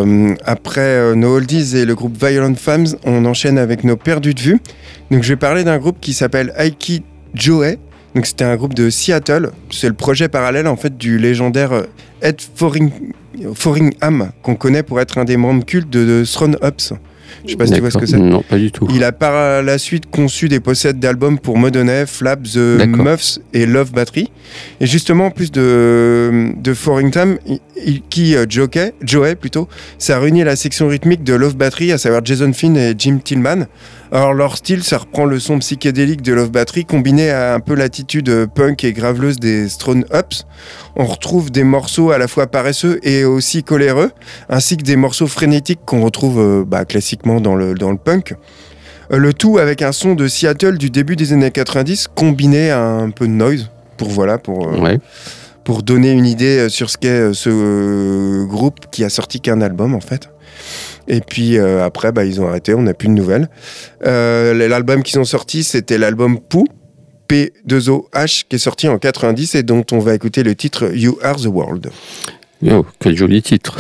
Euh, 0.08 0.36
après 0.46 0.82
euh, 0.82 1.16
nos 1.16 1.36
oldies 1.36 1.78
et 1.78 1.86
le 1.86 1.96
groupe 1.96 2.18
Violent 2.18 2.56
Femmes, 2.56 2.88
on 3.04 3.26
enchaîne 3.26 3.58
avec 3.58 3.84
nos 3.84 3.98
perdus 3.98 4.34
de 4.34 4.40
vue. 4.42 4.60
Donc, 5.12 5.24
je 5.24 5.30
vais 5.30 5.36
parler 5.36 5.64
d'un 5.64 5.78
groupe 5.78 5.98
qui 6.00 6.14
s'appelle 6.14 6.54
Aiki 6.58 7.04
Joe. 7.34 7.76
Donc, 8.16 8.26
c'était 8.26 8.46
un 8.46 8.56
groupe 8.56 8.74
de 8.74 8.90
Seattle. 8.90 9.52
C'est 9.70 9.88
le 9.88 9.94
projet 9.94 10.28
parallèle 10.30 10.68
en 10.68 10.76
fait 10.76 10.98
du 10.98 11.18
légendaire 11.18 11.72
euh, 11.74 11.84
Ed 12.22 12.38
Foring- 12.58 12.92
Foringham 13.54 14.32
qu'on 14.42 14.56
connaît 14.56 14.84
pour 14.84 15.00
être 15.00 15.18
un 15.18 15.26
des 15.26 15.38
membres 15.38 15.66
cultes 15.66 15.90
de, 15.90 16.06
de 16.06 16.26
Throne 16.26 16.58
Ups. 16.64 16.94
Je 17.46 17.52
sais 17.52 17.58
pas 17.58 17.68
si 17.68 17.74
tu 17.74 17.80
vois 17.82 17.92
ce 17.92 17.98
que 17.98 18.06
c'est. 18.06 18.18
Non, 18.18 18.42
pas 18.42 18.58
du 18.58 18.72
tout. 18.72 18.88
Il 18.94 19.04
a 19.04 19.12
par 19.12 19.62
la 19.64 19.78
suite 19.78 20.10
conçu 20.10 20.50
des 20.50 20.60
possèdes 20.60 21.00
d'albums 21.00 21.40
pour 21.40 21.58
Modonay, 21.58 22.06
Flap, 22.06 22.44
The. 22.44 22.86
Muffs 22.88 23.40
et 23.54 23.66
Love 23.66 23.92
Battery. 23.92 24.32
Et 24.80 24.88
justement, 24.88 25.28
en 25.28 25.32
plus 25.32 25.52
de, 25.52 26.52
de 26.58 26.74
il- 27.86 28.02
qui 28.10 28.36
euh, 28.36 28.46
Jockey, 28.50 28.94
Joey 29.02 29.36
plutôt, 29.36 29.68
ça 29.98 30.18
a 30.18 30.20
réuni 30.20 30.44
la 30.44 30.56
section 30.56 30.88
rythmique 30.88 31.24
de 31.24 31.34
Love 31.34 31.56
Battery, 31.56 31.92
à 31.92 31.98
savoir 31.98 32.24
Jason 32.24 32.52
Finn 32.54 32.76
et 32.78 32.94
Jim 32.98 33.20
Tillman. 33.24 33.66
Alors 34.12 34.34
leur 34.34 34.56
style, 34.56 34.84
ça 34.84 35.00
reprend 35.00 35.26
le 35.26 35.38
son 35.40 35.60
psychédélique 35.60 36.22
de 36.22 36.34
Love 36.34 36.50
Battery, 36.50 36.86
combiné 36.86 37.30
à 37.30 37.54
un 37.56 37.60
peu 37.60 37.76
l'attitude 37.76 38.30
euh, 38.30 38.48
punk 38.48 38.84
et 38.86 38.94
graveleuse 38.94 39.38
des 39.38 39.68
Strone 39.68 40.06
Ups. 40.14 40.46
On 40.96 41.06
retrouve 41.06 41.52
des 41.52 41.64
morceaux 41.66 42.12
à 42.12 42.18
la 42.18 42.30
fois 42.30 42.48
paresseux 42.48 43.00
et 43.04 43.26
aussi 43.26 43.64
coléreux, 43.64 44.12
ainsi 44.50 44.78
que 44.78 44.84
des 44.84 44.96
morceaux 44.96 45.28
frénétiques 45.28 45.82
qu'on 45.86 46.02
retrouve 46.04 46.40
euh, 46.40 46.64
bah, 46.66 46.86
classiquement 46.86 47.42
dans 47.42 47.56
le, 47.56 47.74
dans 47.74 47.92
le 47.92 47.98
punk. 47.98 48.34
Euh, 49.12 49.18
Le 49.18 49.34
tout 49.34 49.58
avec 49.58 49.82
un 49.82 49.92
son 49.92 50.16
de 50.16 50.28
Seattle 50.30 50.78
du 50.78 50.90
début 50.90 51.18
des 51.18 51.34
années 51.34 51.52
90 51.52 52.08
combiné 52.16 52.72
à 52.72 52.82
un 52.86 53.10
peu 53.10 53.28
de 53.28 53.34
noise 53.34 53.70
pour 53.98 54.08
voilà 54.10 54.38
pour 54.38 54.70
euh, 54.70 54.80
Ouais. 54.80 55.00
pour 55.66 55.84
donner 55.84 56.12
une 56.12 56.26
idée 56.26 56.70
sur 56.70 56.90
ce 56.90 56.98
qu'est 56.98 57.34
ce 57.34 58.46
groupe 58.46 58.80
qui 58.90 59.04
a 59.04 59.10
sorti 59.10 59.42
qu'un 59.42 59.60
album 59.60 59.94
en 59.96 60.00
fait. 60.02 60.30
Et 61.08 61.22
puis 61.22 61.58
euh, 61.58 61.84
après 61.84 62.12
bah, 62.12 62.26
ils 62.26 62.42
ont 62.42 62.48
arrêté, 62.48 62.74
on 62.74 62.84
n'a 62.84 62.94
plus 62.94 63.08
de 63.08 63.14
nouvelles. 63.14 63.50
Euh, 64.06 64.54
l'album 64.68 65.04
qu'ils 65.04 65.20
ont 65.20 65.26
sorti 65.26 65.64
c'était 65.64 65.98
l'album 65.98 66.40
Pou 66.40 66.66
P2OH 67.30 68.46
qui 68.48 68.56
est 68.56 68.60
sorti 68.60 68.88
en 68.88 68.98
90 68.98 69.56
et 69.56 69.64
dont 69.64 69.86
on 69.92 70.00
va 70.00 70.14
écouter 70.14 70.44
le 70.44 70.56
titre 70.56 70.92
You 70.94 71.18
Are 71.22 71.36
the 71.38 71.48
World. 71.48 71.92
Oh, 72.66 72.86
quel 73.00 73.16
joli 73.16 73.44
titre. 73.44 73.78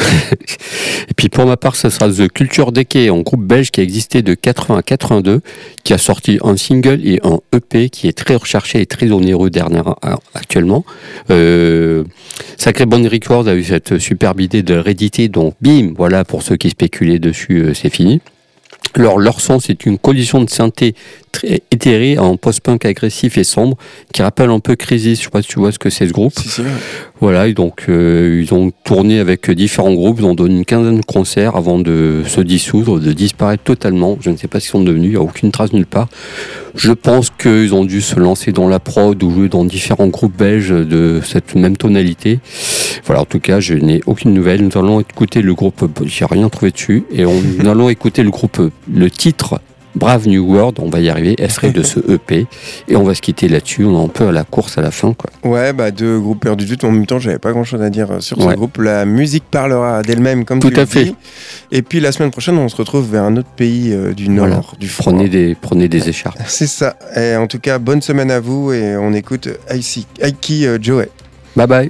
Et 1.09 1.13
puis 1.15 1.29
pour 1.29 1.45
ma 1.45 1.57
part, 1.57 1.75
ça 1.75 1.89
sera 1.89 2.09
The 2.09 2.31
Culture 2.31 2.71
Decay, 2.71 3.09
un 3.09 3.21
groupe 3.21 3.43
belge 3.43 3.71
qui 3.71 3.79
a 3.79 3.83
existé 3.83 4.21
de 4.21 4.35
80 4.35 4.77
à 4.77 4.83
82, 4.83 5.41
qui 5.83 5.93
a 5.93 5.97
sorti 5.97 6.37
un 6.43 6.57
single 6.57 6.99
et 7.03 7.19
un 7.23 7.39
EP 7.55 7.89
qui 7.89 8.07
est 8.07 8.17
très 8.17 8.35
recherché 8.35 8.81
et 8.81 8.85
très 8.85 9.11
onéreux 9.11 9.49
dernière, 9.49 9.95
actuellement. 10.35 10.85
Euh, 11.31 12.03
Sacré 12.57 12.85
Bond 12.85 13.07
Records 13.09 13.47
a 13.47 13.55
eu 13.55 13.63
cette 13.63 13.97
superbe 13.97 14.41
idée 14.41 14.61
de 14.61 14.75
rééditer, 14.75 15.27
donc 15.27 15.55
bim, 15.59 15.93
voilà, 15.95 16.23
pour 16.23 16.43
ceux 16.43 16.57
qui 16.57 16.69
spéculaient 16.69 17.19
dessus, 17.19 17.63
euh, 17.63 17.73
c'est 17.73 17.89
fini. 17.89 18.21
Alors, 18.95 19.19
leur 19.19 19.41
son, 19.41 19.59
c'est 19.59 19.85
une 19.85 19.97
collision 19.97 20.43
de 20.43 20.49
synthé 20.49 20.95
très 21.31 21.61
éthérée 21.71 22.17
en 22.17 22.35
post-punk 22.37 22.85
agressif 22.85 23.37
et 23.37 23.43
sombre 23.43 23.77
qui 24.13 24.21
rappelle 24.21 24.49
un 24.49 24.59
peu 24.59 24.75
Crisis. 24.75 25.19
Je 25.19 25.25
sais 25.25 25.29
pas 25.29 25.41
si 25.41 25.49
tu 25.49 25.59
vois 25.59 25.71
ce 25.71 25.79
que 25.79 25.89
c'est 25.89 26.07
ce 26.07 26.13
groupe. 26.13 26.33
Si, 26.33 26.61
Voilà, 27.19 27.51
donc 27.51 27.85
euh, 27.89 28.43
ils 28.43 28.53
ont 28.53 28.71
tourné 28.83 29.19
avec 29.19 29.49
différents 29.49 29.93
groupes, 29.93 30.17
ils 30.19 30.25
ont 30.25 30.35
donné 30.35 30.57
une 30.57 30.65
quinzaine 30.65 30.99
de 30.99 31.05
concerts 31.05 31.55
avant 31.55 31.79
de 31.79 32.21
se 32.27 32.41
dissoudre, 32.41 32.99
de 32.99 33.11
disparaître 33.11 33.63
totalement. 33.63 34.17
Je 34.21 34.29
ne 34.29 34.37
sais 34.37 34.47
pas 34.47 34.59
ce 34.59 34.65
qu'ils 34.65 34.71
sont 34.73 34.83
devenus, 34.83 35.07
il 35.07 35.11
n'y 35.11 35.15
a 35.15 35.21
aucune 35.21 35.51
trace 35.51 35.73
nulle 35.73 35.87
part. 35.87 36.09
Je 36.75 36.91
pense 36.91 37.31
qu'ils 37.31 37.73
ont 37.73 37.85
dû 37.85 38.01
se 38.01 38.19
lancer 38.19 38.51
dans 38.51 38.69
la 38.69 38.79
prod 38.79 39.21
ou 39.23 39.31
jouer 39.31 39.49
dans 39.49 39.65
différents 39.65 40.07
groupes 40.07 40.37
belges 40.37 40.69
de 40.69 41.19
cette 41.23 41.55
même 41.55 41.75
tonalité. 41.75 42.39
Voilà, 43.05 43.21
en 43.21 43.25
tout 43.25 43.39
cas, 43.39 43.59
je 43.59 43.73
n'ai 43.73 44.01
aucune 44.05 44.33
nouvelle. 44.33 44.63
Nous 44.63 44.77
allons 44.77 44.99
écouter 44.99 45.41
le 45.41 45.55
groupe, 45.55 45.89
j'ai 46.05 46.25
rien 46.25 46.49
trouvé 46.49 46.69
dessus, 46.69 47.03
et 47.11 47.23
nous 47.23 47.67
allons 47.67 47.89
écouter 47.89 48.21
le 48.21 48.29
groupe, 48.29 48.61
le 48.93 49.09
titre 49.09 49.59
Brave 49.95 50.27
New 50.27 50.43
World, 50.45 50.77
on 50.79 50.89
va 50.89 50.99
y 50.99 51.09
arriver, 51.09 51.35
extrait 51.39 51.71
de 51.71 51.81
ce 51.81 51.99
EP, 52.11 52.45
et 52.87 52.95
on 52.95 53.03
va 53.03 53.15
se 53.15 53.21
quitter 53.21 53.47
là-dessus, 53.47 53.83
on 53.85 53.99
est 53.99 54.05
un 54.05 54.09
peu 54.09 54.27
à 54.27 54.31
la 54.31 54.43
course 54.43 54.77
à 54.77 54.81
la 54.81 54.91
fin, 54.91 55.13
quoi. 55.13 55.29
Ouais, 55.49 55.73
bah 55.73 55.89
deux 55.91 56.19
groupes 56.19 56.41
perdus 56.41 56.65
de 56.65 56.69
vue. 56.69 56.77
En 56.83 56.91
même 56.91 57.05
temps, 57.07 57.17
j'avais 57.19 57.39
pas 57.39 57.51
grand 57.51 57.63
chose 57.63 57.81
à 57.81 57.89
dire 57.89 58.11
euh, 58.11 58.19
sur 58.19 58.39
ce 58.41 58.47
groupe. 58.55 58.77
La 58.77 59.05
musique 59.05 59.45
parlera 59.49 60.03
d'elle-même, 60.03 60.45
comme 60.45 60.59
Tout 60.59 60.69
tu 60.69 60.75
le 60.75 60.81
à 60.81 60.85
fait. 60.85 61.03
dis. 61.05 61.15
Et 61.71 61.81
puis 61.81 61.99
la 61.99 62.11
semaine 62.11 62.29
prochaine, 62.31 62.57
on 62.57 62.69
se 62.69 62.75
retrouve 62.75 63.09
vers 63.11 63.23
un 63.23 63.35
autre 63.37 63.49
pays 63.55 63.91
euh, 63.93 64.13
du 64.13 64.29
Nord, 64.29 64.47
Voilà. 64.47 64.61
du. 64.79 64.87
Prenez 64.87 65.29
des, 65.29 65.55
prenez 65.59 65.87
des 65.87 66.09
écharpes. 66.09 66.37
C'est 66.47 66.67
ça. 66.67 66.95
Et 67.15 67.35
en 67.35 67.47
tout 67.47 67.59
cas, 67.59 67.79
bonne 67.79 68.01
semaine 68.01 68.29
à 68.29 68.39
vous 68.39 68.71
et 68.73 68.95
on 68.97 69.13
écoute 69.13 69.49
Aiki, 69.69 70.05
Aiki 70.21 70.67
euh, 70.67 70.77
Joey. 70.81 71.09
Bye 71.55 71.65
bye. 71.67 71.87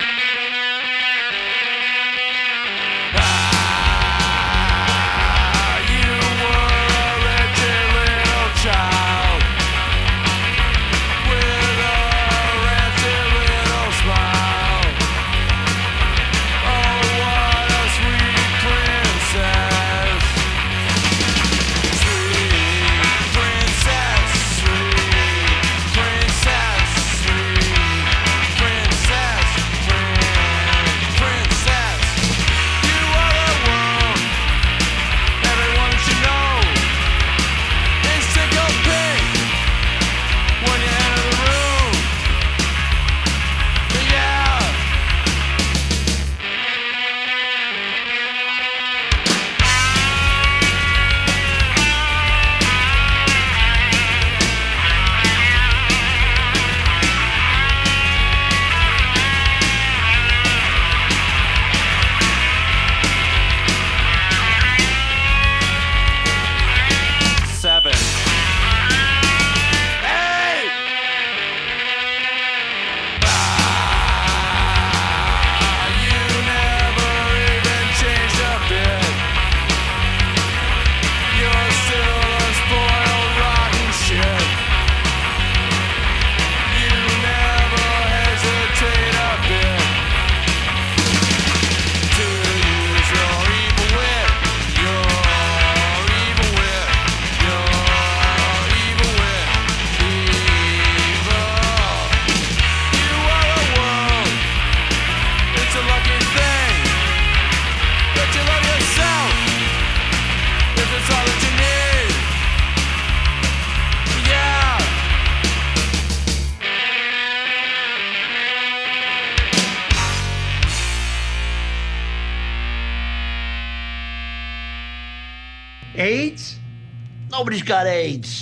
pobres 127.37 127.61
carentes. 127.61 128.41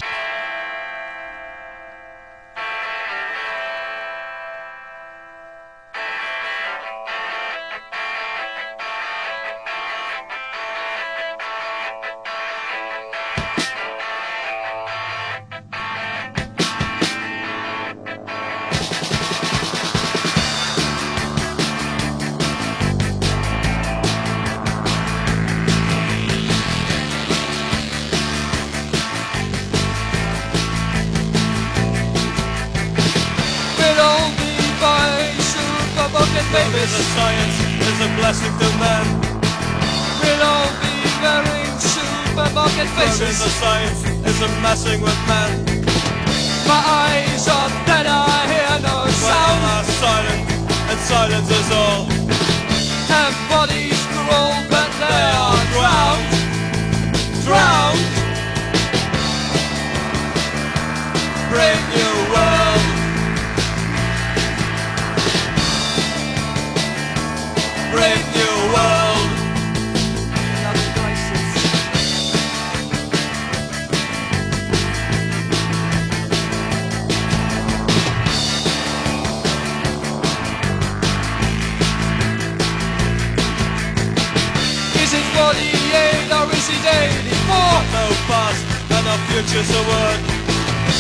38 85.56 86.32
or 86.36 86.52
is 86.52 86.68
it 86.68 86.84
84? 86.84 87.56
No 87.96 88.06
past 88.28 88.60
and 88.92 89.06
no 89.08 89.16
future 89.32 89.64
to 89.64 89.80
work. 89.88 90.20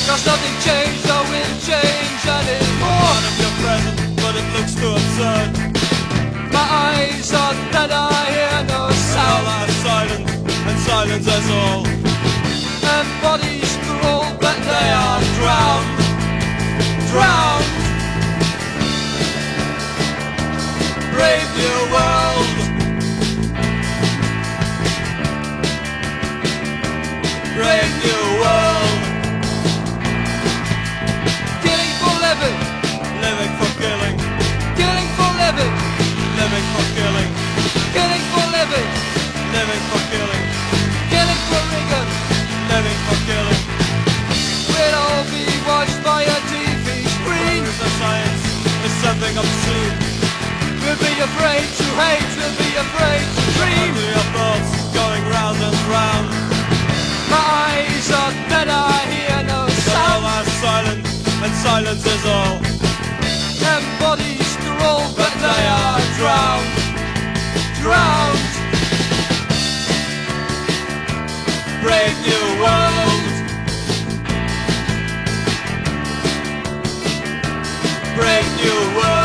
Cause 0.08 0.24
nothing 0.26 0.56
changed 0.64 1.08
or 1.12 1.24
will 1.28 1.56
change 1.60 2.24
anymore. 2.24 3.16
None 3.16 3.26
of 3.28 3.36
your 3.44 3.54
present, 3.60 3.98
but 4.16 4.34
it 4.40 4.48
looks 4.56 4.74
too 4.80 4.94
absurd. 4.96 5.52
My 6.56 6.66
eyes 6.88 7.34
are 7.34 7.56
dead, 7.74 7.92
I 7.92 8.32
hear 8.32 8.60
no 8.72 8.82
sound. 9.12 9.44
And 9.44 9.60
all 9.60 9.72
silent, 9.84 10.26
and 10.68 10.80
silence 10.88 11.28
is 11.28 11.48
all. 11.52 11.84
And 12.96 13.10
bodies 13.22 13.76
crawl, 13.84 14.24
but 14.40 14.58
they 14.72 14.88
are 15.04 15.22
drowned. 15.36 15.90
Drowned. 17.12 17.72
Brave 21.12 21.50
new 21.60 21.78
world. 21.92 22.75
Brave 27.56 27.88
new 28.04 28.24
world. 28.44 29.00
Killing 31.64 31.94
for 32.04 32.16
living. 32.20 32.58
Living 33.24 33.52
for 33.56 33.72
killing. 33.80 34.16
Killing 34.76 35.10
for 35.16 35.32
living. 35.40 35.74
Living 36.36 36.66
for 36.76 36.86
killing. 37.00 37.30
Killing 37.96 38.26
for 38.36 38.46
living. 38.52 38.88
Living 39.56 39.84
for 39.88 40.02
killing. 40.12 40.44
Killing 41.08 41.42
for. 41.48 41.62
Living 42.76 43.00
for 43.08 43.18
killing. 43.24 43.62
We'll 44.76 44.96
all 45.00 45.24
be 45.32 45.48
watched 45.64 46.04
by 46.04 46.28
a 46.28 46.40
TV 46.52 47.08
screen. 47.08 47.64
The 47.64 47.90
science 48.04 48.44
is 48.84 48.94
something 49.00 49.32
obscene. 49.32 49.96
We'll 50.84 51.00
be 51.00 51.16
afraid 51.24 51.64
to 51.64 51.88
hate. 52.04 52.30
We'll 52.36 52.58
be 52.60 52.72
afraid 52.84 53.24
to 53.24 53.44
dream. 53.56 53.96
Under 53.96 54.12
your 54.12 54.28
thoughts 54.36 54.72
going 54.92 55.24
round 55.32 55.58
and 55.64 55.78
round. 55.88 56.45
My 57.30 57.38
eyes 57.38 58.12
are 58.12 58.34
dead, 58.50 58.68
I 58.70 59.00
hear 59.14 59.44
no 59.44 59.68
sound. 59.90 60.48
Silent, 60.66 61.06
and 61.44 61.54
silence 61.66 62.06
is 62.06 62.26
all. 62.26 62.60
Ten 63.62 63.84
bodies 64.00 64.50
to 64.64 64.70
roll, 64.82 65.06
but 65.16 65.34
they 65.46 65.64
are 65.82 66.02
drowned. 66.18 66.70
Drowned. 67.82 68.54
Brave 71.84 72.18
new 72.30 72.46
world. 72.64 73.24
Brave 78.16 78.50
new 78.62 78.80
world. 78.98 79.25